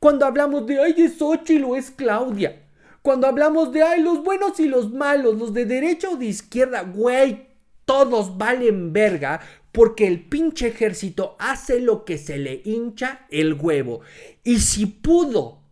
Cuando 0.00 0.26
hablamos 0.26 0.66
de, 0.66 0.80
ay, 0.80 0.94
es 0.98 1.18
Xochitl 1.18 1.64
o 1.64 1.76
es 1.76 1.92
Claudia. 1.92 2.61
Cuando 3.02 3.26
hablamos 3.26 3.72
de, 3.72 3.82
ay, 3.82 4.00
los 4.00 4.22
buenos 4.22 4.60
y 4.60 4.66
los 4.66 4.92
malos, 4.92 5.36
los 5.36 5.52
de 5.52 5.66
derecha 5.66 6.08
o 6.08 6.16
de 6.16 6.26
izquierda, 6.26 6.82
güey, 6.82 7.48
todos 7.84 8.38
valen 8.38 8.92
verga 8.92 9.40
porque 9.72 10.06
el 10.06 10.20
pinche 10.20 10.68
ejército 10.68 11.34
hace 11.38 11.80
lo 11.80 12.04
que 12.04 12.18
se 12.18 12.38
le 12.38 12.62
hincha 12.64 13.26
el 13.30 13.54
huevo. 13.54 14.02
Y 14.44 14.60
si 14.60 14.86
pudo 14.86 15.62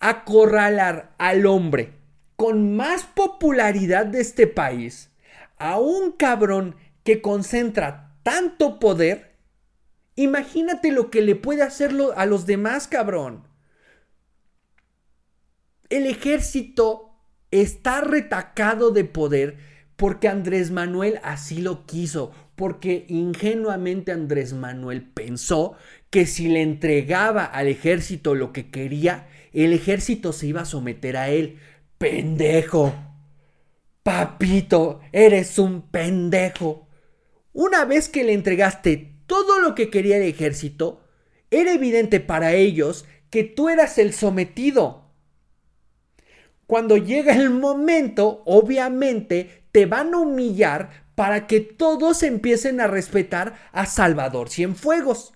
acorralar 0.00 1.14
al 1.18 1.46
hombre 1.46 1.92
con 2.36 2.74
más 2.76 3.04
popularidad 3.04 4.06
de 4.06 4.20
este 4.20 4.46
país, 4.46 5.10
a 5.58 5.78
un 5.78 6.12
cabrón 6.12 6.74
que 7.04 7.20
concentra 7.22 8.16
tanto 8.22 8.80
poder, 8.80 9.36
imagínate 10.16 10.90
lo 10.90 11.10
que 11.10 11.22
le 11.22 11.36
puede 11.36 11.62
hacer 11.62 11.92
a 12.16 12.26
los 12.26 12.46
demás, 12.46 12.88
cabrón. 12.88 13.46
El 15.90 16.06
ejército 16.06 17.10
está 17.50 18.00
retacado 18.00 18.90
de 18.90 19.04
poder 19.04 19.58
porque 19.96 20.28
Andrés 20.28 20.70
Manuel 20.70 21.20
así 21.22 21.60
lo 21.60 21.86
quiso, 21.86 22.32
porque 22.56 23.04
ingenuamente 23.08 24.12
Andrés 24.12 24.52
Manuel 24.52 25.02
pensó 25.02 25.74
que 26.10 26.26
si 26.26 26.48
le 26.48 26.62
entregaba 26.62 27.44
al 27.44 27.68
ejército 27.68 28.34
lo 28.34 28.52
que 28.52 28.70
quería, 28.70 29.28
el 29.52 29.72
ejército 29.72 30.32
se 30.32 30.48
iba 30.48 30.62
a 30.62 30.66
someter 30.66 31.16
a 31.16 31.30
él. 31.30 31.58
Pendejo. 31.98 32.92
Papito, 34.02 35.00
eres 35.12 35.58
un 35.58 35.82
pendejo. 35.82 36.88
Una 37.52 37.84
vez 37.84 38.08
que 38.08 38.24
le 38.24 38.32
entregaste 38.32 39.14
todo 39.26 39.60
lo 39.60 39.74
que 39.74 39.90
quería 39.90 40.16
el 40.16 40.24
ejército, 40.24 41.00
era 41.50 41.72
evidente 41.72 42.20
para 42.20 42.52
ellos 42.54 43.06
que 43.30 43.44
tú 43.44 43.68
eras 43.68 43.96
el 43.98 44.12
sometido. 44.12 45.03
Cuando 46.66 46.96
llega 46.96 47.34
el 47.34 47.50
momento, 47.50 48.42
obviamente 48.46 49.64
te 49.72 49.86
van 49.86 50.14
a 50.14 50.18
humillar 50.18 51.04
para 51.14 51.46
que 51.46 51.60
todos 51.60 52.22
empiecen 52.22 52.80
a 52.80 52.86
respetar 52.86 53.54
a 53.72 53.86
Salvador 53.86 54.48
Cienfuegos. 54.48 55.32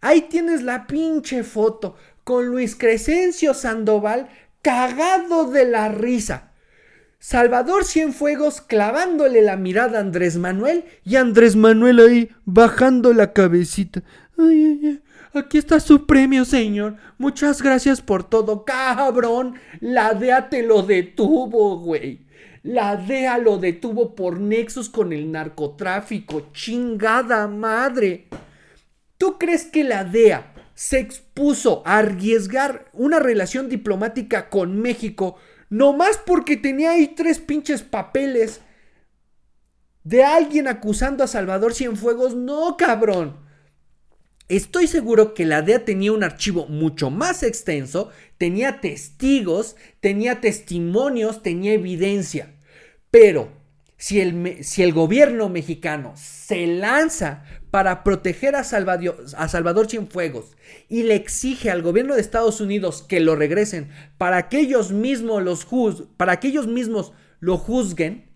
Ahí 0.00 0.22
tienes 0.22 0.62
la 0.62 0.86
pinche 0.86 1.42
foto 1.42 1.96
con 2.24 2.46
Luis 2.46 2.74
Crescencio 2.74 3.54
Sandoval 3.54 4.28
cagado 4.62 5.50
de 5.50 5.66
la 5.66 5.88
risa. 5.88 6.52
Salvador 7.18 7.84
Cienfuegos 7.84 8.62
clavándole 8.62 9.42
la 9.42 9.56
mirada 9.56 9.98
a 9.98 10.00
Andrés 10.00 10.36
Manuel 10.36 10.84
y 11.04 11.16
Andrés 11.16 11.54
Manuel 11.54 12.00
ahí 12.00 12.30
bajando 12.46 13.12
la 13.12 13.34
cabecita. 13.34 14.02
Ay, 14.38 14.64
ay, 14.64 14.80
ay. 14.84 15.02
Aquí 15.32 15.58
está 15.58 15.78
su 15.78 16.06
premio, 16.06 16.44
señor. 16.44 16.96
Muchas 17.16 17.62
gracias 17.62 18.02
por 18.02 18.24
todo, 18.24 18.64
cabrón. 18.64 19.54
La 19.78 20.12
DEA 20.12 20.48
te 20.48 20.64
lo 20.64 20.82
detuvo, 20.82 21.78
güey. 21.78 22.26
La 22.62 22.96
DEA 22.96 23.38
lo 23.38 23.58
detuvo 23.58 24.16
por 24.16 24.40
nexos 24.40 24.88
con 24.88 25.12
el 25.12 25.30
narcotráfico. 25.30 26.50
Chingada 26.52 27.46
madre. 27.46 28.26
¿Tú 29.18 29.38
crees 29.38 29.66
que 29.66 29.84
la 29.84 30.02
DEA 30.02 30.52
se 30.74 30.98
expuso 30.98 31.82
a 31.86 31.98
arriesgar 31.98 32.90
una 32.92 33.20
relación 33.20 33.68
diplomática 33.68 34.48
con 34.48 34.80
México 34.80 35.36
nomás 35.68 36.18
porque 36.18 36.56
tenía 36.56 36.92
ahí 36.92 37.08
tres 37.08 37.38
pinches 37.38 37.82
papeles 37.82 38.62
de 40.02 40.24
alguien 40.24 40.66
acusando 40.66 41.22
a 41.22 41.28
Salvador 41.28 41.74
Cienfuegos? 41.74 42.34
No, 42.34 42.76
cabrón. 42.76 43.49
Estoy 44.50 44.88
seguro 44.88 45.32
que 45.32 45.46
la 45.46 45.62
DEA 45.62 45.84
tenía 45.84 46.10
un 46.10 46.24
archivo 46.24 46.66
mucho 46.66 47.08
más 47.08 47.44
extenso, 47.44 48.10
tenía 48.36 48.80
testigos, 48.80 49.76
tenía 50.00 50.40
testimonios, 50.40 51.44
tenía 51.44 51.72
evidencia. 51.72 52.50
Pero 53.12 53.52
si 53.96 54.18
el, 54.20 54.64
si 54.64 54.82
el 54.82 54.92
gobierno 54.92 55.48
mexicano 55.48 56.14
se 56.16 56.66
lanza 56.66 57.44
para 57.70 58.02
proteger 58.02 58.56
a 58.56 58.64
Salvador, 58.64 59.24
a 59.36 59.46
Salvador 59.46 59.88
Cienfuegos 59.88 60.56
y 60.88 61.04
le 61.04 61.14
exige 61.14 61.70
al 61.70 61.82
gobierno 61.82 62.16
de 62.16 62.20
Estados 62.20 62.60
Unidos 62.60 63.04
que 63.08 63.20
lo 63.20 63.36
regresen 63.36 63.90
para 64.18 64.48
que 64.48 64.58
ellos 64.58 64.90
mismos, 64.90 65.44
los 65.44 65.64
para 66.16 66.40
que 66.40 66.48
ellos 66.48 66.66
mismos 66.66 67.12
lo 67.38 67.56
juzguen, 67.56 68.32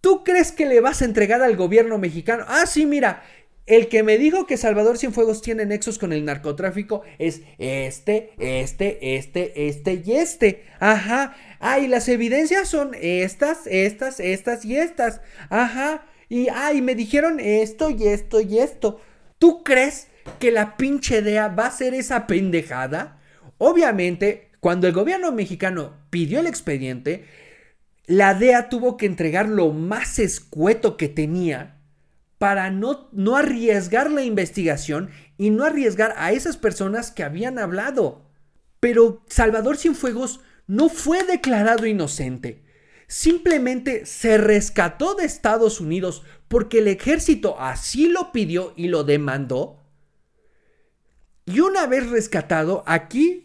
¿tú 0.00 0.24
crees 0.24 0.50
que 0.50 0.66
le 0.66 0.80
vas 0.80 1.00
a 1.00 1.04
entregar 1.04 1.42
al 1.42 1.54
gobierno 1.54 1.96
mexicano? 1.98 2.44
Ah, 2.48 2.66
sí, 2.66 2.86
mira, 2.86 3.22
el 3.66 3.88
que 3.88 4.02
me 4.02 4.18
dijo 4.18 4.46
que 4.46 4.58
Salvador 4.58 4.98
Cienfuegos 4.98 5.40
tiene 5.40 5.64
nexos 5.64 5.98
con 5.98 6.12
el 6.12 6.24
narcotráfico 6.24 7.02
es 7.18 7.42
este, 7.58 8.32
este, 8.38 9.16
este, 9.16 9.68
este 9.68 10.02
y 10.04 10.12
este. 10.12 10.64
Ajá. 10.80 11.34
Ah, 11.60 11.78
y 11.78 11.88
las 11.88 12.08
evidencias 12.08 12.68
son 12.68 12.92
estas, 13.00 13.66
estas, 13.66 14.20
estas 14.20 14.66
y 14.66 14.76
estas. 14.76 15.22
Ajá. 15.48 16.04
Y, 16.28 16.48
ay, 16.48 16.82
me 16.82 16.94
dijeron 16.94 17.40
esto 17.40 17.88
y 17.88 18.06
esto 18.06 18.40
y 18.42 18.58
esto. 18.58 19.00
¿Tú 19.38 19.62
crees 19.64 20.08
que 20.38 20.50
la 20.50 20.76
pinche 20.76 21.22
DEA 21.22 21.48
va 21.48 21.66
a 21.66 21.70
ser 21.70 21.94
esa 21.94 22.26
pendejada? 22.26 23.20
Obviamente, 23.56 24.50
cuando 24.60 24.86
el 24.86 24.92
gobierno 24.92 25.32
mexicano 25.32 25.94
pidió 26.10 26.40
el 26.40 26.46
expediente, 26.46 27.24
la 28.06 28.34
DEA 28.34 28.68
tuvo 28.68 28.98
que 28.98 29.06
entregar 29.06 29.48
lo 29.48 29.72
más 29.72 30.18
escueto 30.18 30.98
que 30.98 31.08
tenía 31.08 31.73
para 32.44 32.70
no, 32.70 33.08
no 33.12 33.36
arriesgar 33.36 34.10
la 34.10 34.22
investigación 34.22 35.08
y 35.38 35.48
no 35.48 35.64
arriesgar 35.64 36.12
a 36.18 36.32
esas 36.32 36.58
personas 36.58 37.10
que 37.10 37.24
habían 37.24 37.58
hablado. 37.58 38.26
Pero 38.80 39.24
Salvador 39.30 39.78
Cienfuegos 39.78 40.40
no 40.66 40.90
fue 40.90 41.24
declarado 41.24 41.86
inocente. 41.86 42.62
Simplemente 43.06 44.04
se 44.04 44.36
rescató 44.36 45.14
de 45.14 45.24
Estados 45.24 45.80
Unidos 45.80 46.22
porque 46.46 46.80
el 46.80 46.88
ejército 46.88 47.58
así 47.58 48.10
lo 48.10 48.30
pidió 48.30 48.74
y 48.76 48.88
lo 48.88 49.04
demandó. 49.04 49.82
Y 51.46 51.60
una 51.60 51.86
vez 51.86 52.10
rescatado, 52.10 52.84
aquí 52.86 53.43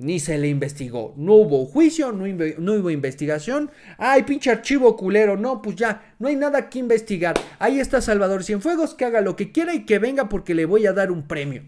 ni 0.00 0.18
se 0.18 0.38
le 0.38 0.48
investigó. 0.48 1.14
No 1.16 1.34
hubo 1.34 1.66
juicio, 1.66 2.10
no, 2.10 2.24
hubo 2.24 2.90
investigación. 2.90 3.70
Ay, 3.98 4.22
pinche 4.22 4.50
archivo 4.50 4.96
culero. 4.96 5.36
No, 5.36 5.60
pues 5.60 5.76
ya, 5.76 6.14
no 6.18 6.28
hay 6.28 6.36
nada 6.36 6.70
que 6.70 6.78
investigar. 6.78 7.38
Ahí 7.58 7.78
está 7.78 8.00
Salvador 8.00 8.42
Cienfuegos, 8.42 8.94
que 8.94 9.04
haga 9.04 9.20
lo 9.20 9.36
que 9.36 9.52
quiera 9.52 9.74
y 9.74 9.84
que 9.84 9.98
venga 9.98 10.28
porque 10.28 10.54
le 10.54 10.64
voy 10.64 10.86
a 10.86 10.94
dar 10.94 11.12
un 11.12 11.28
premio. 11.28 11.64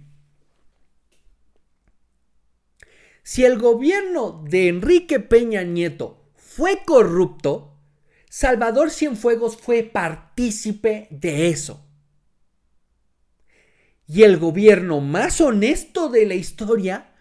Si 3.22 3.44
el 3.44 3.58
gobierno 3.58 4.42
de 4.48 4.68
Enrique 4.68 5.20
Peña 5.20 5.62
Nieto 5.62 6.24
fue 6.34 6.82
corrupto, 6.84 7.76
Salvador 8.30 8.90
Cienfuegos 8.90 9.58
fue 9.58 9.82
partícipe 9.82 11.06
de 11.10 11.48
eso. 11.48 11.86
Y 14.06 14.22
el 14.22 14.38
gobierno 14.38 15.00
más 15.00 15.40
honesto 15.42 16.08
de 16.08 16.26
la 16.26 16.34
historia 16.34 17.11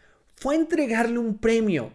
fue 0.42 0.56
entregarle 0.56 1.20
un 1.20 1.38
premio. 1.38 1.94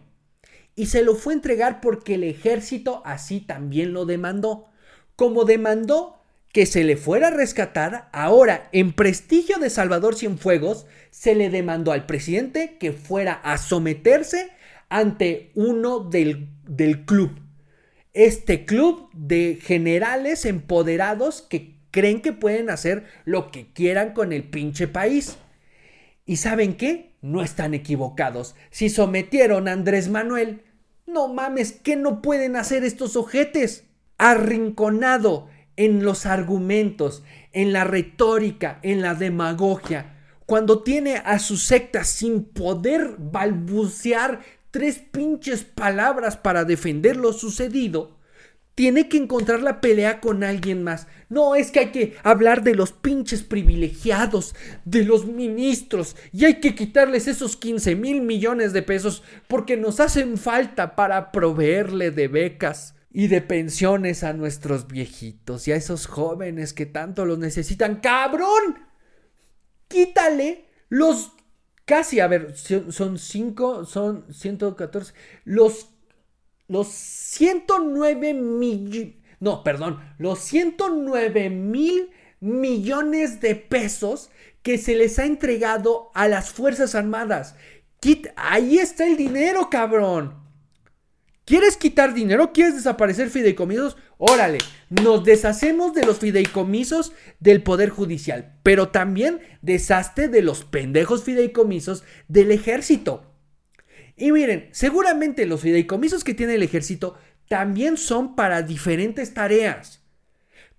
Y 0.73 0.85
se 0.85 1.03
lo 1.03 1.15
fue 1.15 1.33
a 1.33 1.35
entregar 1.35 1.81
porque 1.81 2.13
el 2.13 2.23
ejército 2.23 3.01
así 3.03 3.41
también 3.41 3.91
lo 3.91 4.05
demandó. 4.05 4.69
Como 5.17 5.43
demandó 5.43 6.23
que 6.53 6.65
se 6.65 6.85
le 6.85 6.95
fuera 6.95 7.27
a 7.27 7.31
rescatar, 7.31 8.07
ahora 8.13 8.69
en 8.71 8.93
prestigio 8.93 9.57
de 9.57 9.69
Salvador 9.69 10.15
Cienfuegos 10.15 10.85
se 11.11 11.35
le 11.35 11.49
demandó 11.49 11.91
al 11.91 12.05
presidente 12.05 12.77
que 12.79 12.93
fuera 12.93 13.33
a 13.33 13.57
someterse 13.57 14.49
ante 14.87 15.51
uno 15.53 15.99
del, 15.99 16.47
del 16.65 17.03
club. 17.03 17.37
Este 18.13 18.63
club 18.63 19.09
de 19.11 19.59
generales 19.61 20.45
empoderados 20.45 21.41
que 21.41 21.75
creen 21.91 22.21
que 22.21 22.31
pueden 22.31 22.69
hacer 22.69 23.03
lo 23.25 23.51
que 23.51 23.73
quieran 23.73 24.13
con 24.13 24.31
el 24.31 24.45
pinche 24.45 24.87
país. 24.87 25.35
¿Y 26.25 26.37
saben 26.37 26.77
qué? 26.77 27.06
No 27.21 27.41
están 27.41 27.73
equivocados. 27.73 28.55
Si 28.69 28.89
sometieron 28.89 29.67
a 29.67 29.71
Andrés 29.73 30.09
Manuel, 30.09 30.63
no 31.05 31.27
mames, 31.27 31.71
¿qué 31.71 31.95
no 31.95 32.21
pueden 32.21 32.55
hacer 32.55 32.83
estos 32.83 33.15
ojetes? 33.15 33.85
Arrinconado 34.17 35.47
en 35.77 36.03
los 36.03 36.25
argumentos, 36.25 37.23
en 37.53 37.71
la 37.71 37.83
retórica, 37.83 38.79
en 38.81 39.01
la 39.01 39.13
demagogia, 39.13 40.17
cuando 40.45 40.83
tiene 40.83 41.17
a 41.17 41.39
su 41.39 41.57
secta 41.57 42.03
sin 42.03 42.43
poder 42.43 43.15
balbucear 43.17 44.41
tres 44.71 44.99
pinches 44.99 45.63
palabras 45.63 46.37
para 46.37 46.65
defender 46.65 47.15
lo 47.15 47.33
sucedido, 47.33 48.16
tiene 48.77 49.09
que 49.09 49.17
encontrar 49.17 49.63
la 49.63 49.81
pelea 49.81 50.21
con 50.21 50.43
alguien 50.43 50.83
más. 50.83 51.07
No, 51.29 51.55
es 51.55 51.71
que 51.71 51.79
hay 51.79 51.87
que 51.87 52.15
hablar 52.21 52.61
de 52.61 52.75
los 52.75 52.91
pinches 52.91 53.41
privilegiados, 53.41 54.53
de 54.85 55.03
los 55.03 55.25
ministros, 55.25 56.15
y 56.31 56.45
hay 56.45 56.59
que 56.59 56.75
quitarles 56.75 57.27
esos 57.27 57.57
15 57.57 57.95
mil 57.95 58.21
millones 58.21 58.73
de 58.73 58.83
pesos 58.83 59.23
porque 59.47 59.77
nos 59.77 59.99
hacen 59.99 60.37
falta 60.37 60.95
para 60.95 61.31
proveerle 61.31 62.11
de 62.11 62.27
becas 62.27 62.93
y 63.11 63.29
de 63.29 63.41
pensiones 63.41 64.23
a 64.23 64.33
nuestros 64.33 64.87
viejitos 64.87 65.67
y 65.67 65.71
a 65.71 65.75
esos 65.75 66.05
jóvenes 66.05 66.73
que 66.73 66.85
tanto 66.85 67.25
los 67.25 67.39
necesitan. 67.39 67.95
¡Cabrón! 67.95 68.77
Quítale 69.87 70.65
los 70.89 71.31
casi, 71.85 72.19
a 72.19 72.27
ver, 72.27 72.55
son 72.55 73.17
5, 73.17 73.85
son 73.85 74.31
114, 74.31 75.13
los 75.45 75.96
los 76.67 76.87
109 76.87 78.33
mil, 78.33 79.21
no, 79.39 79.63
perdón, 79.63 79.99
los 80.17 80.39
109 80.39 81.49
mil 81.49 82.09
millones 82.39 83.41
de 83.41 83.55
pesos 83.55 84.29
que 84.61 84.77
se 84.77 84.95
les 84.95 85.17
ha 85.19 85.25
entregado 85.25 86.11
a 86.13 86.27
las 86.27 86.51
Fuerzas 86.51 86.95
Armadas. 86.95 87.55
ahí 88.35 88.79
está 88.79 89.05
el 89.07 89.17
dinero, 89.17 89.69
cabrón. 89.69 90.47
¿Quieres 91.45 91.77
quitar 91.77 92.13
dinero? 92.13 92.51
¿Quieres 92.51 92.75
desaparecer 92.75 93.29
fideicomisos? 93.29 93.95
Órale, 94.17 94.57
nos 94.89 95.23
deshacemos 95.23 95.93
de 95.93 96.05
los 96.05 96.17
fideicomisos 96.17 97.13
del 97.39 97.63
Poder 97.63 97.89
Judicial, 97.89 98.57
pero 98.63 98.89
también 98.89 99.39
deshazte 99.61 100.27
de 100.27 100.41
los 100.41 100.65
pendejos 100.65 101.23
fideicomisos 101.23 102.03
del 102.27 102.51
ejército. 102.51 103.26
Y 104.17 104.31
miren, 104.31 104.67
seguramente 104.71 105.45
los 105.45 105.61
fideicomisos 105.61 106.23
que 106.23 106.33
tiene 106.33 106.55
el 106.55 106.63
ejército 106.63 107.17
también 107.47 107.97
son 107.97 108.35
para 108.35 108.63
diferentes 108.63 109.33
tareas. 109.35 110.01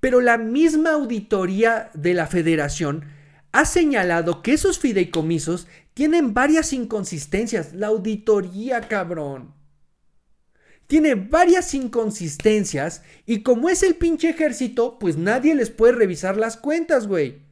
Pero 0.01 0.21
la 0.21 0.39
misma 0.39 0.93
auditoría 0.93 1.91
de 1.95 2.15
la 2.15 2.27
federación 2.27 3.07
ha 3.53 3.65
señalado 3.65 4.43
que 4.43 4.53
esos 4.53 4.79
fideicomisos 4.81 5.69
tienen 5.95 6.35
varias 6.35 6.73
inconsistencias. 6.73 7.75
La 7.75 7.87
auditoría, 7.89 8.81
cabrón. 8.83 9.55
Tiene 10.89 11.15
varias 11.15 11.75
inconsistencias 11.75 13.03
y 13.25 13.43
como 13.43 13.69
es 13.69 13.83
el 13.83 13.95
pinche 13.95 14.31
ejército, 14.31 14.99
pues 14.99 15.17
nadie 15.17 15.55
les 15.55 15.71
puede 15.71 15.93
revisar 15.93 16.37
las 16.37 16.57
cuentas, 16.57 17.07
güey. 17.07 17.43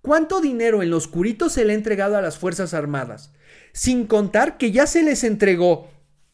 ¿Cuánto 0.00 0.40
dinero 0.40 0.82
en 0.82 0.90
los 0.90 1.08
curitos 1.08 1.52
se 1.52 1.64
le 1.64 1.72
ha 1.72 1.76
entregado 1.76 2.16
a 2.16 2.22
las 2.22 2.38
Fuerzas 2.38 2.72
Armadas? 2.74 3.32
Sin 3.72 4.06
contar 4.06 4.58
que 4.58 4.72
ya 4.72 4.86
se 4.86 5.02
les 5.02 5.24
entregó, 5.24 5.88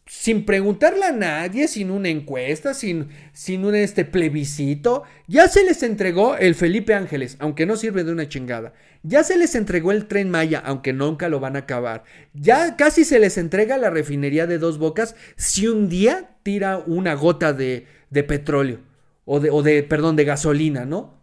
sin 0.06 0.44
preguntarle 0.44 1.04
a 1.04 1.12
nadie, 1.12 1.66
sin 1.66 1.90
una 1.90 2.08
encuesta, 2.08 2.74
sin, 2.74 3.08
sin 3.32 3.64
un 3.64 3.74
este 3.74 4.04
plebiscito, 4.04 5.02
ya 5.26 5.48
se 5.48 5.64
les 5.64 5.82
entregó 5.82 6.36
el 6.36 6.54
Felipe 6.54 6.94
Ángeles, 6.94 7.36
aunque 7.40 7.66
no 7.66 7.76
sirve 7.76 8.04
de 8.04 8.12
una 8.12 8.28
chingada. 8.28 8.72
Ya 9.02 9.24
se 9.24 9.36
les 9.36 9.54
entregó 9.54 9.90
el 9.90 10.06
tren 10.06 10.30
Maya, 10.30 10.62
aunque 10.64 10.92
nunca 10.92 11.28
lo 11.28 11.40
van 11.40 11.56
a 11.56 11.60
acabar. 11.60 12.04
Ya 12.34 12.76
casi 12.76 13.04
se 13.04 13.18
les 13.18 13.36
entrega 13.36 13.78
la 13.78 13.90
refinería 13.90 14.46
de 14.46 14.58
dos 14.58 14.78
bocas 14.78 15.16
si 15.36 15.66
un 15.66 15.88
día 15.88 16.30
tira 16.44 16.78
una 16.78 17.14
gota 17.14 17.52
de, 17.52 17.86
de 18.10 18.22
petróleo. 18.22 18.80
O 19.24 19.40
de, 19.40 19.50
o 19.50 19.62
de, 19.62 19.82
perdón, 19.82 20.14
de 20.14 20.24
gasolina, 20.24 20.84
¿no? 20.84 21.15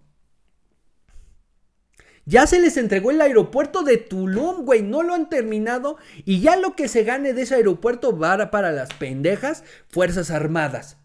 Ya 2.26 2.48
se 2.48 2.60
les 2.60 2.78
entregó 2.78 3.12
el 3.12 3.22
aeropuerto 3.22 3.84
de 3.84 3.98
Tulum, 3.98 4.64
güey. 4.66 4.82
No 4.82 5.04
lo 5.04 5.14
han 5.14 5.30
terminado. 5.30 5.98
Y 6.26 6.40
ya 6.40 6.56
lo 6.56 6.76
que 6.76 6.88
se 6.88 7.04
gane 7.04 7.34
de 7.34 7.42
ese 7.42 7.56
aeropuerto 7.56 8.18
va 8.18 8.50
para 8.52 8.72
las 8.72 8.94
pendejas 8.94 9.64
Fuerzas 9.90 10.32
Armadas. 10.32 10.98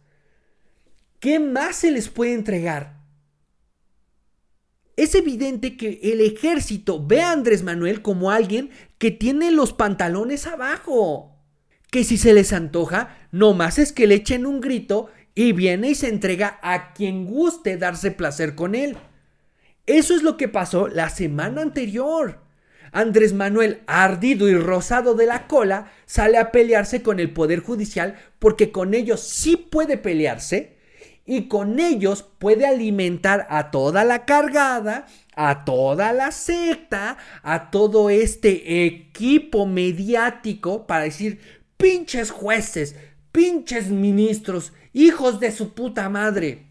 ¿Qué 1.19 1.41
más 1.41 1.77
se 1.77 1.91
les 1.91 2.09
puede 2.09 2.35
entregar? 2.35 2.99
Es 4.97 5.15
evidente 5.15 5.77
que 5.77 6.01
el 6.03 6.21
ejército 6.21 7.05
ve 7.05 7.23
a 7.23 7.33
Andrés 7.33 7.63
Manuel 7.63 8.03
como 8.03 8.31
alguien 8.31 8.71
que 8.99 9.11
tiene 9.11 9.51
los 9.51 9.73
pantalones 9.73 10.47
abajo. 10.47 11.37
Que 11.91 12.05
si 12.05 12.19
se 12.19 12.35
les 12.35 12.53
antoja, 12.53 13.17
no 13.33 13.55
más 13.55 13.79
es 13.79 13.93
que 13.93 14.07
le 14.07 14.17
echen 14.17 14.47
un 14.47 14.61
grito 14.61 15.09
y 15.35 15.53
viene 15.53 15.91
y 15.91 15.95
se 15.95 16.09
entrega 16.09 16.59
a 16.63 16.93
quien 16.95 17.27
guste 17.27 17.77
darse 17.77 18.11
placer 18.11 18.55
con 18.55 18.75
él. 18.75 18.97
Eso 19.89 20.15
es 20.15 20.23
lo 20.23 20.37
que 20.37 20.49
pasó 20.49 20.87
la 20.87 21.09
semana 21.09 21.63
anterior. 21.63 22.41
Andrés 22.93 23.33
Manuel, 23.33 23.81
ardido 23.87 24.47
y 24.47 24.55
rosado 24.55 25.15
de 25.15 25.25
la 25.25 25.47
cola, 25.47 25.91
sale 26.05 26.37
a 26.37 26.53
pelearse 26.53 27.03
con 27.03 27.21
el 27.21 27.33
Poder 27.33 27.61
Judicial 27.61 28.17
porque 28.39 28.71
con 28.71 28.93
ellos 28.93 29.21
sí 29.21 29.57
puede 29.57 29.97
pelearse 29.97 30.77
y 31.25 31.49
con 31.49 31.81
ellos 31.81 32.23
puede 32.39 32.67
alimentar 32.67 33.47
a 33.49 33.71
toda 33.71 34.05
la 34.05 34.27
cargada, 34.27 35.07
a 35.35 35.65
toda 35.65 36.13
la 36.13 36.33
secta, 36.33 37.17
a 37.43 37.71
todo 37.71 38.11
este 38.11 38.85
equipo 38.85 39.65
mediático 39.65 40.87
para 40.87 41.05
decir, 41.05 41.41
pinches 41.79 42.31
jueces, 42.31 42.95
pinches 43.33 43.89
ministros, 43.89 44.75
hijos 44.93 45.41
de 45.41 45.51
su 45.51 45.73
puta 45.73 46.11
madre. 46.11 46.68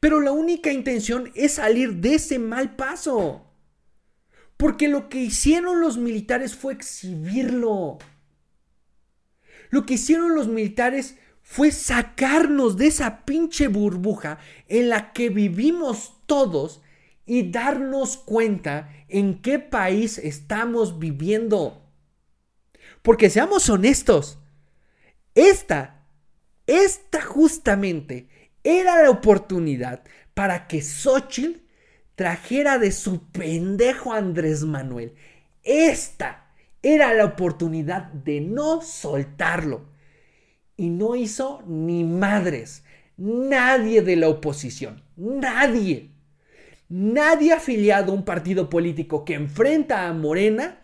Pero 0.00 0.20
la 0.20 0.32
única 0.32 0.72
intención 0.72 1.30
es 1.34 1.54
salir 1.54 1.96
de 1.96 2.14
ese 2.14 2.38
mal 2.38 2.74
paso. 2.74 3.46
Porque 4.56 4.88
lo 4.88 5.08
que 5.08 5.18
hicieron 5.18 5.80
los 5.80 5.98
militares 5.98 6.54
fue 6.54 6.72
exhibirlo. 6.72 7.98
Lo 9.70 9.86
que 9.86 9.94
hicieron 9.94 10.34
los 10.34 10.48
militares 10.48 11.16
fue 11.42 11.70
sacarnos 11.70 12.76
de 12.76 12.86
esa 12.86 13.24
pinche 13.24 13.68
burbuja 13.68 14.38
en 14.68 14.88
la 14.88 15.12
que 15.12 15.28
vivimos 15.28 16.14
todos 16.26 16.82
y 17.26 17.50
darnos 17.50 18.16
cuenta 18.16 18.92
en 19.08 19.40
qué 19.42 19.58
país 19.58 20.18
estamos 20.18 20.98
viviendo. 20.98 21.82
Porque 23.02 23.30
seamos 23.30 23.68
honestos, 23.68 24.38
esta, 25.34 26.06
esta 26.66 27.22
justamente 27.22 28.28
era 28.64 29.02
la 29.02 29.10
oportunidad 29.10 30.02
para 30.34 30.66
que 30.66 30.82
Xochitl 30.82 31.60
trajera 32.14 32.78
de 32.78 32.92
su 32.92 33.30
pendejo 33.30 34.12
Andrés 34.12 34.64
Manuel. 34.64 35.14
Esta 35.62 36.46
era 36.82 37.14
la 37.14 37.24
oportunidad 37.24 38.12
de 38.12 38.40
no 38.40 38.82
soltarlo. 38.82 39.88
Y 40.76 40.88
no 40.88 41.14
hizo 41.14 41.62
ni 41.66 42.04
madres. 42.04 42.84
Nadie 43.16 44.02
de 44.02 44.16
la 44.16 44.28
oposición. 44.28 45.02
Nadie. 45.16 46.10
Nadie 46.88 47.52
afiliado 47.52 48.12
a 48.12 48.14
un 48.14 48.24
partido 48.24 48.70
político 48.70 49.24
que 49.24 49.34
enfrenta 49.34 50.08
a 50.08 50.12
Morena 50.12 50.80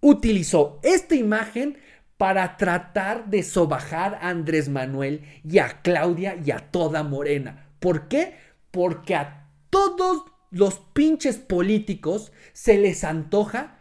utilizó 0.00 0.80
esta 0.82 1.14
imagen 1.14 1.78
para 2.16 2.56
tratar 2.56 3.28
de 3.28 3.42
sobajar 3.42 4.18
a 4.20 4.28
Andrés 4.28 4.68
Manuel 4.68 5.22
y 5.44 5.58
a 5.58 5.82
Claudia 5.82 6.36
y 6.44 6.50
a 6.50 6.58
toda 6.58 7.02
Morena. 7.02 7.68
¿Por 7.78 8.08
qué? 8.08 8.36
Porque 8.70 9.14
a 9.14 9.48
todos 9.70 10.24
los 10.50 10.78
pinches 10.94 11.36
políticos 11.36 12.32
se 12.52 12.78
les 12.78 13.04
antoja 13.04 13.78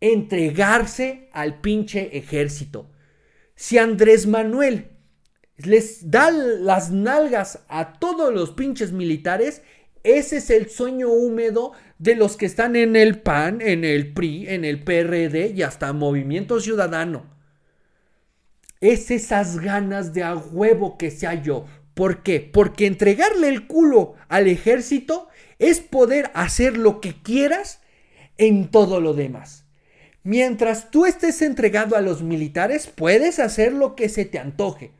entregarse 0.00 1.28
al 1.32 1.60
pinche 1.60 2.16
ejército. 2.16 2.90
Si 3.56 3.78
Andrés 3.78 4.26
Manuel 4.26 4.90
les 5.56 6.10
da 6.10 6.30
las 6.30 6.90
nalgas 6.90 7.64
a 7.68 7.94
todos 7.94 8.32
los 8.32 8.50
pinches 8.50 8.92
militares, 8.92 9.62
Ese 10.04 10.36
es 10.36 10.50
el 10.50 10.68
sueño 10.68 11.08
húmedo 11.08 11.72
de 11.98 12.14
los 12.14 12.36
que 12.36 12.44
están 12.44 12.76
en 12.76 12.94
el 12.94 13.22
PAN, 13.22 13.62
en 13.62 13.84
el 13.84 14.12
PRI, 14.12 14.46
en 14.48 14.66
el 14.66 14.84
PRD 14.84 15.52
y 15.56 15.62
hasta 15.62 15.94
Movimiento 15.94 16.60
Ciudadano. 16.60 17.33
Es 18.84 19.10
esas 19.10 19.60
ganas 19.60 20.12
de 20.12 20.22
a 20.22 20.36
huevo 20.36 20.98
que 20.98 21.10
sea 21.10 21.42
yo. 21.42 21.64
¿Por 21.94 22.22
qué? 22.22 22.40
Porque 22.40 22.84
entregarle 22.86 23.48
el 23.48 23.66
culo 23.66 24.12
al 24.28 24.46
ejército 24.46 25.26
es 25.58 25.80
poder 25.80 26.30
hacer 26.34 26.76
lo 26.76 27.00
que 27.00 27.14
quieras 27.14 27.80
en 28.36 28.70
todo 28.70 29.00
lo 29.00 29.14
demás. 29.14 29.64
Mientras 30.22 30.90
tú 30.90 31.06
estés 31.06 31.40
entregado 31.40 31.96
a 31.96 32.02
los 32.02 32.20
militares, 32.20 32.86
puedes 32.86 33.38
hacer 33.38 33.72
lo 33.72 33.96
que 33.96 34.10
se 34.10 34.26
te 34.26 34.38
antoje. 34.38 34.90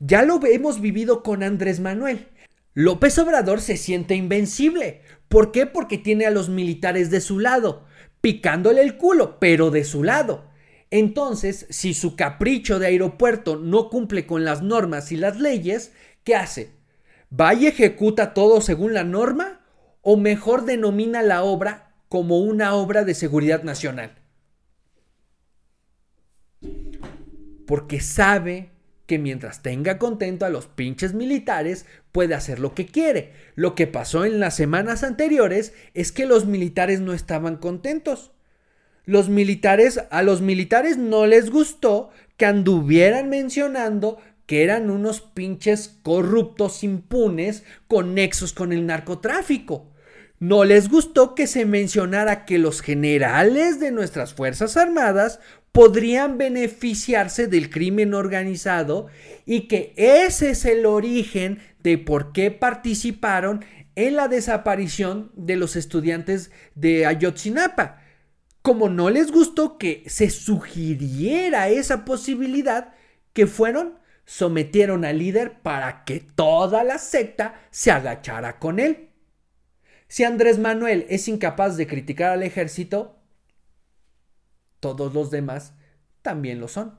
Ya 0.00 0.24
lo 0.24 0.44
hemos 0.44 0.80
vivido 0.80 1.22
con 1.22 1.44
Andrés 1.44 1.78
Manuel. 1.78 2.26
López 2.72 3.16
Obrador 3.20 3.60
se 3.60 3.76
siente 3.76 4.16
invencible. 4.16 5.02
¿Por 5.28 5.52
qué? 5.52 5.66
Porque 5.66 5.98
tiene 5.98 6.26
a 6.26 6.32
los 6.32 6.48
militares 6.48 7.12
de 7.12 7.20
su 7.20 7.38
lado, 7.38 7.86
picándole 8.20 8.82
el 8.82 8.96
culo, 8.96 9.38
pero 9.38 9.70
de 9.70 9.84
su 9.84 10.02
lado. 10.02 10.52
Entonces, 10.96 11.66
si 11.70 11.92
su 11.92 12.14
capricho 12.14 12.78
de 12.78 12.86
aeropuerto 12.86 13.56
no 13.56 13.90
cumple 13.90 14.26
con 14.26 14.44
las 14.44 14.62
normas 14.62 15.10
y 15.10 15.16
las 15.16 15.40
leyes, 15.40 15.90
¿qué 16.22 16.36
hace? 16.36 16.70
¿Va 17.28 17.52
y 17.52 17.66
ejecuta 17.66 18.32
todo 18.32 18.60
según 18.60 18.94
la 18.94 19.02
norma? 19.02 19.60
¿O 20.02 20.16
mejor 20.16 20.64
denomina 20.64 21.22
la 21.22 21.42
obra 21.42 21.96
como 22.08 22.38
una 22.38 22.74
obra 22.74 23.02
de 23.02 23.14
seguridad 23.14 23.64
nacional? 23.64 24.14
Porque 27.66 27.98
sabe 27.98 28.70
que 29.06 29.18
mientras 29.18 29.62
tenga 29.62 29.98
contento 29.98 30.46
a 30.46 30.50
los 30.50 30.68
pinches 30.68 31.12
militares, 31.12 31.86
puede 32.12 32.36
hacer 32.36 32.60
lo 32.60 32.72
que 32.72 32.86
quiere. 32.86 33.32
Lo 33.56 33.74
que 33.74 33.88
pasó 33.88 34.24
en 34.24 34.38
las 34.38 34.54
semanas 34.54 35.02
anteriores 35.02 35.74
es 35.94 36.12
que 36.12 36.24
los 36.24 36.46
militares 36.46 37.00
no 37.00 37.14
estaban 37.14 37.56
contentos. 37.56 38.33
Los 39.06 39.28
militares, 39.28 40.00
a 40.10 40.22
los 40.22 40.40
militares 40.40 40.96
no 40.96 41.26
les 41.26 41.50
gustó 41.50 42.10
que 42.36 42.46
anduvieran 42.46 43.28
mencionando 43.28 44.18
que 44.46 44.62
eran 44.62 44.90
unos 44.90 45.20
pinches 45.20 45.98
corruptos 46.02 46.84
impunes 46.84 47.64
con 47.88 48.14
nexos 48.14 48.52
con 48.52 48.72
el 48.72 48.86
narcotráfico. 48.86 49.90
No 50.40 50.64
les 50.64 50.88
gustó 50.88 51.34
que 51.34 51.46
se 51.46 51.64
mencionara 51.64 52.44
que 52.44 52.58
los 52.58 52.82
generales 52.82 53.80
de 53.80 53.90
nuestras 53.90 54.34
Fuerzas 54.34 54.76
Armadas 54.76 55.40
podrían 55.72 56.38
beneficiarse 56.38 57.46
del 57.46 57.70
crimen 57.70 58.14
organizado 58.14 59.06
y 59.46 59.62
que 59.62 59.92
ese 59.96 60.50
es 60.50 60.64
el 60.64 60.86
origen 60.86 61.58
de 61.82 61.98
por 61.98 62.32
qué 62.32 62.50
participaron 62.50 63.64
en 63.96 64.16
la 64.16 64.28
desaparición 64.28 65.30
de 65.34 65.56
los 65.56 65.76
estudiantes 65.76 66.50
de 66.74 67.06
Ayotzinapa. 67.06 68.03
Como 68.64 68.88
no 68.88 69.10
les 69.10 69.30
gustó 69.30 69.76
que 69.76 70.04
se 70.06 70.30
sugiriera 70.30 71.68
esa 71.68 72.06
posibilidad, 72.06 72.94
que 73.34 73.46
fueron, 73.46 73.98
sometieron 74.24 75.04
al 75.04 75.18
líder 75.18 75.60
para 75.60 76.02
que 76.04 76.20
toda 76.20 76.82
la 76.82 76.96
secta 76.96 77.60
se 77.70 77.90
agachara 77.90 78.58
con 78.58 78.80
él. 78.80 79.10
Si 80.08 80.24
Andrés 80.24 80.58
Manuel 80.58 81.04
es 81.10 81.28
incapaz 81.28 81.76
de 81.76 81.86
criticar 81.86 82.30
al 82.30 82.42
ejército, 82.42 83.18
todos 84.80 85.12
los 85.12 85.30
demás 85.30 85.74
también 86.22 86.58
lo 86.58 86.68
son. 86.68 86.98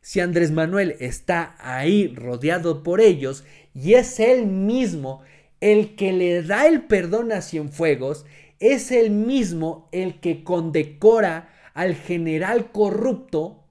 Si 0.00 0.20
Andrés 0.20 0.52
Manuel 0.52 0.94
está 1.00 1.56
ahí 1.58 2.06
rodeado 2.14 2.84
por 2.84 3.00
ellos 3.00 3.42
y 3.74 3.94
es 3.94 4.20
él 4.20 4.46
mismo 4.46 5.24
el 5.60 5.96
que 5.96 6.12
le 6.12 6.44
da 6.44 6.68
el 6.68 6.84
perdón 6.84 7.32
a 7.32 7.42
Cienfuegos, 7.42 8.26
es 8.58 8.90
él 8.90 9.10
mismo 9.10 9.88
el 9.92 10.20
que 10.20 10.44
condecora 10.44 11.52
al 11.74 11.94
general 11.94 12.72
corrupto, 12.72 13.64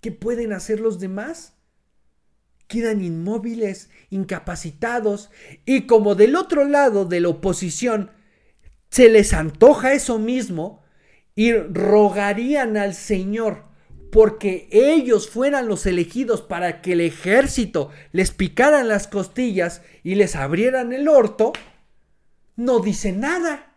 ¿qué 0.00 0.12
pueden 0.12 0.52
hacer 0.52 0.80
los 0.80 1.00
demás? 1.00 1.54
Quedan 2.68 3.02
inmóviles, 3.02 3.90
incapacitados, 4.10 5.30
y 5.64 5.82
como 5.82 6.14
del 6.14 6.36
otro 6.36 6.64
lado 6.64 7.04
de 7.04 7.20
la 7.20 7.28
oposición 7.28 8.10
se 8.90 9.08
les 9.08 9.32
antoja 9.32 9.94
eso 9.94 10.18
mismo 10.18 10.82
y 11.34 11.52
rogarían 11.54 12.76
al 12.76 12.94
Señor 12.94 13.72
porque 14.12 14.68
ellos 14.70 15.30
fueran 15.30 15.68
los 15.68 15.86
elegidos 15.86 16.42
para 16.42 16.82
que 16.82 16.92
el 16.92 17.00
ejército 17.00 17.90
les 18.12 18.30
picaran 18.30 18.86
las 18.86 19.06
costillas 19.06 19.80
y 20.04 20.16
les 20.16 20.36
abrieran 20.36 20.92
el 20.92 21.08
orto, 21.08 21.54
no 22.56 22.80
dice 22.80 23.12
nada. 23.12 23.74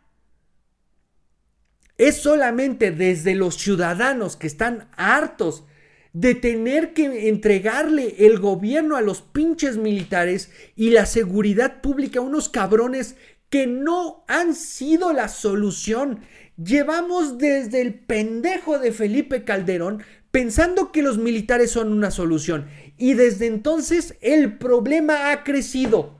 Es 1.97 2.17
solamente 2.17 2.91
desde 2.91 3.35
los 3.35 3.55
ciudadanos 3.55 4.35
que 4.35 4.47
están 4.47 4.89
hartos 4.97 5.63
de 6.11 6.33
tener 6.33 6.93
que 6.93 7.29
entregarle 7.29 8.15
el 8.25 8.39
gobierno 8.39 8.95
a 8.95 9.01
los 9.01 9.21
pinches 9.21 9.77
militares 9.77 10.49
y 10.75 10.91
la 10.91 11.05
seguridad 11.05 11.81
pública 11.81 12.19
a 12.19 12.23
unos 12.23 12.47
cabrones 12.47 13.15
que 13.49 13.67
no 13.67 14.23
han 14.27 14.55
sido 14.55 15.13
la 15.13 15.27
solución. 15.27 16.21
Llevamos 16.57 17.37
desde 17.37 17.81
el 17.81 17.93
pendejo 17.93 18.79
de 18.79 18.91
Felipe 18.91 19.43
Calderón 19.43 20.03
pensando 20.31 20.91
que 20.91 21.01
los 21.01 21.17
militares 21.17 21.71
son 21.71 21.91
una 21.93 22.11
solución. 22.11 22.67
Y 22.97 23.13
desde 23.13 23.47
entonces 23.47 24.15
el 24.21 24.57
problema 24.57 25.31
ha 25.31 25.43
crecido. 25.43 26.17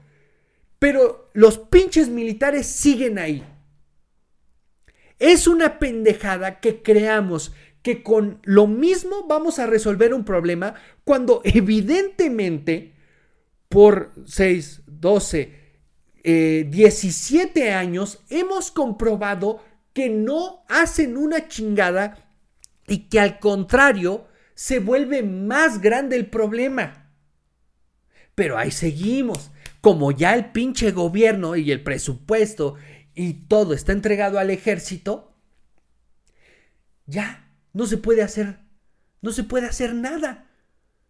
Pero 0.86 1.32
los 1.34 1.58
pinches 1.58 2.10
militares 2.10 2.68
siguen 2.68 3.18
ahí. 3.18 3.44
Es 5.18 5.48
una 5.48 5.80
pendejada 5.80 6.60
que 6.60 6.84
creamos 6.84 7.54
que 7.82 8.04
con 8.04 8.40
lo 8.44 8.68
mismo 8.68 9.26
vamos 9.28 9.58
a 9.58 9.66
resolver 9.66 10.14
un 10.14 10.24
problema 10.24 10.76
cuando 11.04 11.42
evidentemente 11.44 12.94
por 13.68 14.14
6, 14.28 14.84
12, 14.86 15.56
17 16.24 17.60
eh, 17.60 17.74
años 17.74 18.24
hemos 18.30 18.70
comprobado 18.70 19.64
que 19.92 20.10
no 20.10 20.66
hacen 20.70 21.18
una 21.18 21.48
chingada 21.48 22.32
y 22.86 23.10
que 23.10 23.20
al 23.20 23.40
contrario 23.40 24.28
se 24.54 24.78
vuelve 24.78 25.24
más 25.24 25.82
grande 25.82 26.16
el 26.16 26.30
problema. 26.30 27.12
Pero 28.36 28.56
ahí 28.60 28.70
seguimos. 28.70 29.50
Como 29.86 30.12
ya 30.12 30.34
el 30.34 30.46
pinche 30.46 30.90
gobierno 30.90 31.56
y 31.56 31.72
el 31.72 31.84
presupuesto 31.84 32.74
y 33.14 33.34
todo 33.34 33.76
está 33.76 33.92
entregado 33.92 34.40
al 34.40 34.50
ejército, 34.50 35.38
ya 37.06 37.52
no 37.72 37.86
se 37.86 37.98
puede 37.98 38.24
hacer, 38.24 38.62
no 39.22 39.32
se 39.32 39.44
puede 39.44 39.68
hacer 39.68 39.94
nada. 39.94 40.50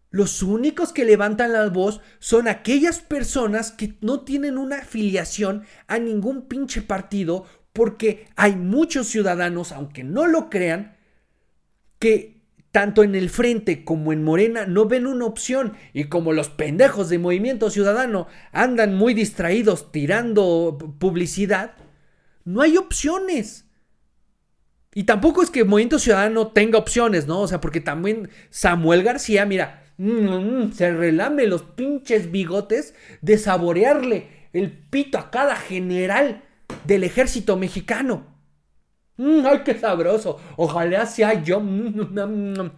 Los 0.09 0.43
únicos 0.43 0.91
que 0.91 1.05
levantan 1.05 1.53
la 1.53 1.69
voz 1.69 2.01
son 2.19 2.49
aquellas 2.49 2.99
personas 2.99 3.71
que 3.71 3.97
no 4.01 4.25
tienen 4.25 4.57
una 4.57 4.79
afiliación 4.79 5.63
a 5.87 5.97
ningún 5.97 6.49
pinche 6.49 6.81
partido 6.81 7.45
porque 7.71 8.27
hay 8.35 8.57
muchos 8.57 9.07
ciudadanos, 9.07 9.71
aunque 9.71 10.03
no 10.03 10.27
lo 10.27 10.49
crean, 10.49 10.97
que 11.97 12.34
tanto 12.75 13.01
en 13.01 13.15
el 13.15 13.29
frente 13.29 13.85
como 13.85 14.11
en 14.11 14.21
Morena 14.21 14.65
no 14.65 14.85
ven 14.85 15.07
una 15.07 15.25
opción 15.25 15.77
y 15.93 16.03
como 16.03 16.33
los 16.33 16.49
pendejos 16.49 17.07
de 17.07 17.17
Movimiento 17.17 17.69
Ciudadano 17.69 18.27
andan 18.51 18.95
muy 18.95 19.13
distraídos 19.13 19.93
tirando 19.93 20.77
publicidad, 20.99 21.75
no 22.43 22.61
hay 22.61 22.75
opciones. 22.75 23.65
Y 24.93 25.05
tampoco 25.05 25.41
es 25.41 25.49
que 25.49 25.63
Movimiento 25.63 25.99
Ciudadano 25.99 26.49
tenga 26.49 26.77
opciones, 26.77 27.25
¿no? 27.25 27.41
O 27.41 27.47
sea, 27.47 27.61
porque 27.61 27.81
también 27.81 28.29
Samuel 28.49 29.03
García, 29.03 29.45
mira, 29.45 29.85
Mm, 29.97 30.73
se 30.73 30.91
relame 30.91 31.47
los 31.47 31.63
pinches 31.63 32.31
bigotes 32.31 32.93
de 33.21 33.37
saborearle 33.37 34.27
el 34.51 34.71
pito 34.71 35.17
a 35.17 35.31
cada 35.31 35.55
general 35.55 36.43
del 36.85 37.03
ejército 37.03 37.55
mexicano. 37.55 38.34
Mm, 39.17 39.45
¡Ay, 39.45 39.61
qué 39.65 39.77
sabroso! 39.77 40.39
Ojalá 40.57 41.05
sea 41.05 41.41
yo. 41.43 41.59
Mm, 41.61 42.71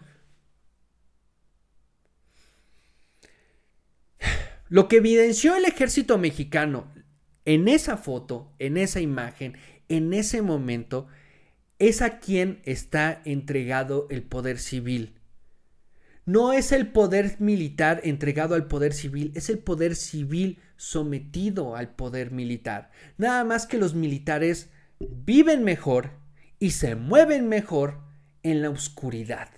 Lo 4.70 4.88
que 4.88 4.98
evidenció 4.98 5.56
el 5.56 5.66
ejército 5.66 6.18
mexicano 6.18 6.92
en 7.46 7.68
esa 7.70 7.96
foto, 7.96 8.52
en 8.60 8.76
esa 8.76 9.00
imagen, 9.00 9.58
en 9.88 10.14
ese 10.14 10.42
momento, 10.42 11.08
es 11.80 12.02
a 12.02 12.20
quien 12.20 12.60
está 12.66 13.22
entregado 13.24 14.08
el 14.10 14.24
poder 14.24 14.60
civil. 14.60 15.14
No 16.26 16.52
es 16.52 16.74
el 16.74 16.88
poder 16.92 17.38
militar 17.40 18.02
entregado 18.04 18.56
al 18.56 18.68
poder 18.68 18.94
civil, 18.94 19.32
es 19.36 19.50
el 19.50 19.60
poder 19.60 19.96
civil 19.96 20.60
sometido 20.76 21.78
al 21.78 21.96
poder 21.96 22.32
militar. 22.32 22.92
Nada 23.18 23.46
más 23.46 23.66
que 23.66 23.78
los 23.78 23.96
militares 23.96 24.70
viven 25.00 25.64
mejor 25.64 26.12
y 26.60 26.72
se 26.72 26.96
mueven 26.96 27.48
mejor 27.48 28.00
en 28.44 28.62
la 28.62 28.70
oscuridad. 28.70 29.50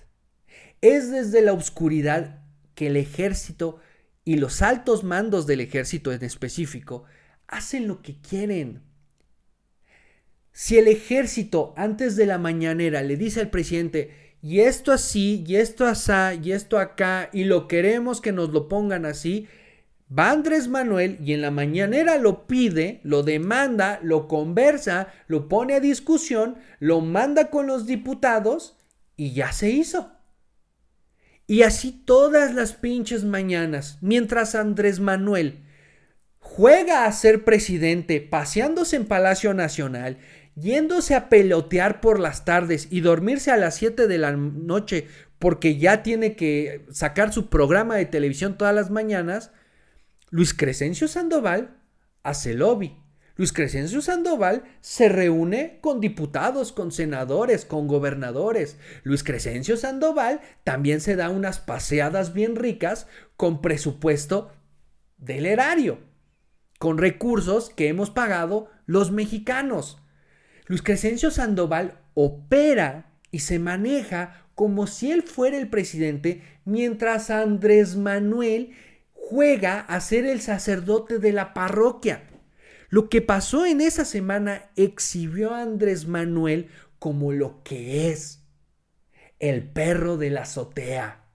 Es 0.81 1.11
desde 1.11 1.41
la 1.41 1.53
oscuridad 1.53 2.43
que 2.75 2.87
el 2.87 2.97
ejército 2.97 3.79
y 4.25 4.35
los 4.35 4.61
altos 4.61 5.03
mandos 5.03 5.47
del 5.47 5.61
ejército 5.61 6.11
en 6.11 6.23
específico 6.23 7.05
hacen 7.47 7.87
lo 7.87 8.01
que 8.01 8.19
quieren. 8.21 8.81
Si 10.51 10.77
el 10.77 10.87
ejército 10.87 11.73
antes 11.77 12.15
de 12.15 12.25
la 12.25 12.37
mañanera 12.37 13.01
le 13.01 13.17
dice 13.17 13.39
al 13.41 13.49
presidente, 13.49 14.35
y 14.41 14.61
esto 14.61 14.91
así, 14.91 15.43
y 15.45 15.55
esto 15.55 15.85
asá, 15.85 16.33
y 16.33 16.53
esto 16.53 16.79
acá, 16.79 17.29
y 17.33 17.43
lo 17.43 17.67
queremos 17.67 18.21
que 18.21 18.31
nos 18.31 18.49
lo 18.49 18.67
pongan 18.67 19.05
así, 19.05 19.47
va 20.17 20.31
Andrés 20.31 20.67
Manuel 20.67 21.17
y 21.23 21.33
en 21.33 21.41
la 21.41 21.51
mañanera 21.51 22.17
lo 22.17 22.47
pide, 22.47 22.99
lo 23.03 23.23
demanda, 23.23 23.99
lo 24.01 24.27
conversa, 24.27 25.09
lo 25.27 25.47
pone 25.47 25.75
a 25.75 25.79
discusión, 25.79 26.57
lo 26.79 27.01
manda 27.01 27.49
con 27.49 27.67
los 27.67 27.85
diputados 27.85 28.77
y 29.15 29.33
ya 29.33 29.51
se 29.51 29.69
hizo. 29.69 30.11
Y 31.45 31.63
así 31.63 31.91
todas 31.91 32.53
las 32.53 32.73
pinches 32.73 33.23
mañanas, 33.23 33.97
mientras 34.01 34.55
Andrés 34.55 34.99
Manuel 34.99 35.63
juega 36.39 37.05
a 37.05 37.11
ser 37.11 37.43
presidente, 37.43 38.21
paseándose 38.21 38.95
en 38.95 39.05
Palacio 39.05 39.53
Nacional, 39.53 40.17
yéndose 40.55 41.15
a 41.15 41.29
pelotear 41.29 42.01
por 42.01 42.19
las 42.19 42.45
tardes 42.45 42.87
y 42.91 43.01
dormirse 43.01 43.51
a 43.51 43.57
las 43.57 43.75
7 43.75 44.07
de 44.07 44.17
la 44.17 44.31
noche 44.31 45.07
porque 45.39 45.77
ya 45.77 46.03
tiene 46.03 46.35
que 46.35 46.85
sacar 46.91 47.31
su 47.31 47.49
programa 47.49 47.95
de 47.95 48.05
televisión 48.05 48.57
todas 48.57 48.75
las 48.75 48.89
mañanas, 48.91 49.51
Luis 50.31 50.53
Crescencio 50.53 51.07
Sandoval 51.07 51.77
hace 52.23 52.53
lobby. 52.53 52.95
Luis 53.35 53.53
Crescencio 53.53 54.01
Sandoval 54.01 54.63
se 54.81 55.09
reúne 55.09 55.79
con 55.81 56.01
diputados, 56.01 56.71
con 56.71 56.91
senadores, 56.91 57.65
con 57.65 57.87
gobernadores. 57.87 58.77
Luis 59.03 59.23
Crescencio 59.23 59.77
Sandoval 59.77 60.41
también 60.63 61.01
se 61.01 61.15
da 61.15 61.29
unas 61.29 61.59
paseadas 61.59 62.33
bien 62.33 62.55
ricas 62.55 63.07
con 63.37 63.61
presupuesto 63.61 64.51
del 65.17 65.45
erario, 65.45 65.99
con 66.77 66.97
recursos 66.97 67.69
que 67.69 67.87
hemos 67.87 68.09
pagado 68.09 68.69
los 68.85 69.11
mexicanos. 69.11 69.97
Luis 70.67 70.83
Crescencio 70.83 71.31
Sandoval 71.31 72.01
opera 72.13 73.13
y 73.31 73.39
se 73.39 73.57
maneja 73.57 74.45
como 74.53 74.85
si 74.85 75.11
él 75.11 75.23
fuera 75.23 75.57
el 75.57 75.69
presidente, 75.69 76.43
mientras 76.65 77.29
Andrés 77.29 77.95
Manuel 77.95 78.73
juega 79.29 79.81
a 79.81 80.01
ser 80.01 80.25
el 80.25 80.41
sacerdote 80.41 81.19
de 81.19 81.31
la 81.31 81.53
parroquia. 81.53 82.23
Lo 82.89 83.09
que 83.09 83.21
pasó 83.21 83.67
en 83.67 83.79
esa 83.79 84.03
semana 84.03 84.71
exhibió 84.75 85.53
a 85.53 85.61
Andrés 85.61 86.07
Manuel 86.07 86.69
como 86.97 87.31
lo 87.31 87.61
que 87.63 88.09
es, 88.09 88.43
el 89.37 89.69
perro 89.69 90.17
de 90.17 90.31
la 90.31 90.41
azotea. 90.41 91.25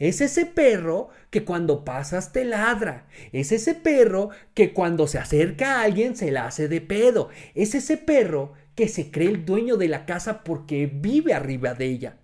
Es 0.00 0.20
ese 0.20 0.46
perro 0.46 1.10
que 1.30 1.44
cuando 1.44 1.84
pasas 1.84 2.32
te 2.32 2.44
ladra. 2.44 3.06
Es 3.30 3.52
ese 3.52 3.76
perro 3.76 4.30
que 4.52 4.72
cuando 4.72 5.06
se 5.06 5.18
acerca 5.18 5.76
a 5.76 5.82
alguien 5.82 6.16
se 6.16 6.32
la 6.32 6.46
hace 6.46 6.66
de 6.66 6.80
pedo. 6.80 7.28
Es 7.54 7.76
ese 7.76 7.98
perro 7.98 8.54
que 8.74 8.88
se 8.88 9.12
cree 9.12 9.28
el 9.28 9.44
dueño 9.44 9.76
de 9.76 9.86
la 9.86 10.06
casa 10.06 10.42
porque 10.42 10.86
vive 10.92 11.34
arriba 11.34 11.74
de 11.74 11.86
ella. 11.86 12.16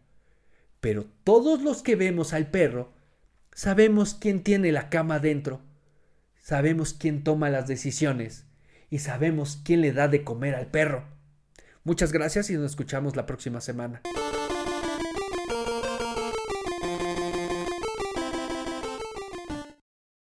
Pero 0.80 1.06
todos 1.22 1.62
los 1.62 1.84
que 1.84 1.94
vemos 1.94 2.32
al 2.32 2.50
perro 2.50 2.97
sabemos 3.58 4.14
quién 4.14 4.44
tiene 4.44 4.70
la 4.70 4.88
cama 4.88 5.18
dentro. 5.18 5.60
Sabemos 6.40 6.94
quién 6.94 7.24
toma 7.24 7.50
las 7.50 7.66
decisiones 7.66 8.46
y 8.88 9.00
sabemos 9.00 9.60
quién 9.64 9.80
le 9.80 9.92
da 9.92 10.06
de 10.06 10.22
comer 10.22 10.54
al 10.54 10.68
perro. 10.68 11.08
Muchas 11.82 12.12
gracias 12.12 12.50
y 12.50 12.54
nos 12.54 12.70
escuchamos 12.70 13.16
la 13.16 13.26
próxima 13.26 13.60
semana. 13.60 14.02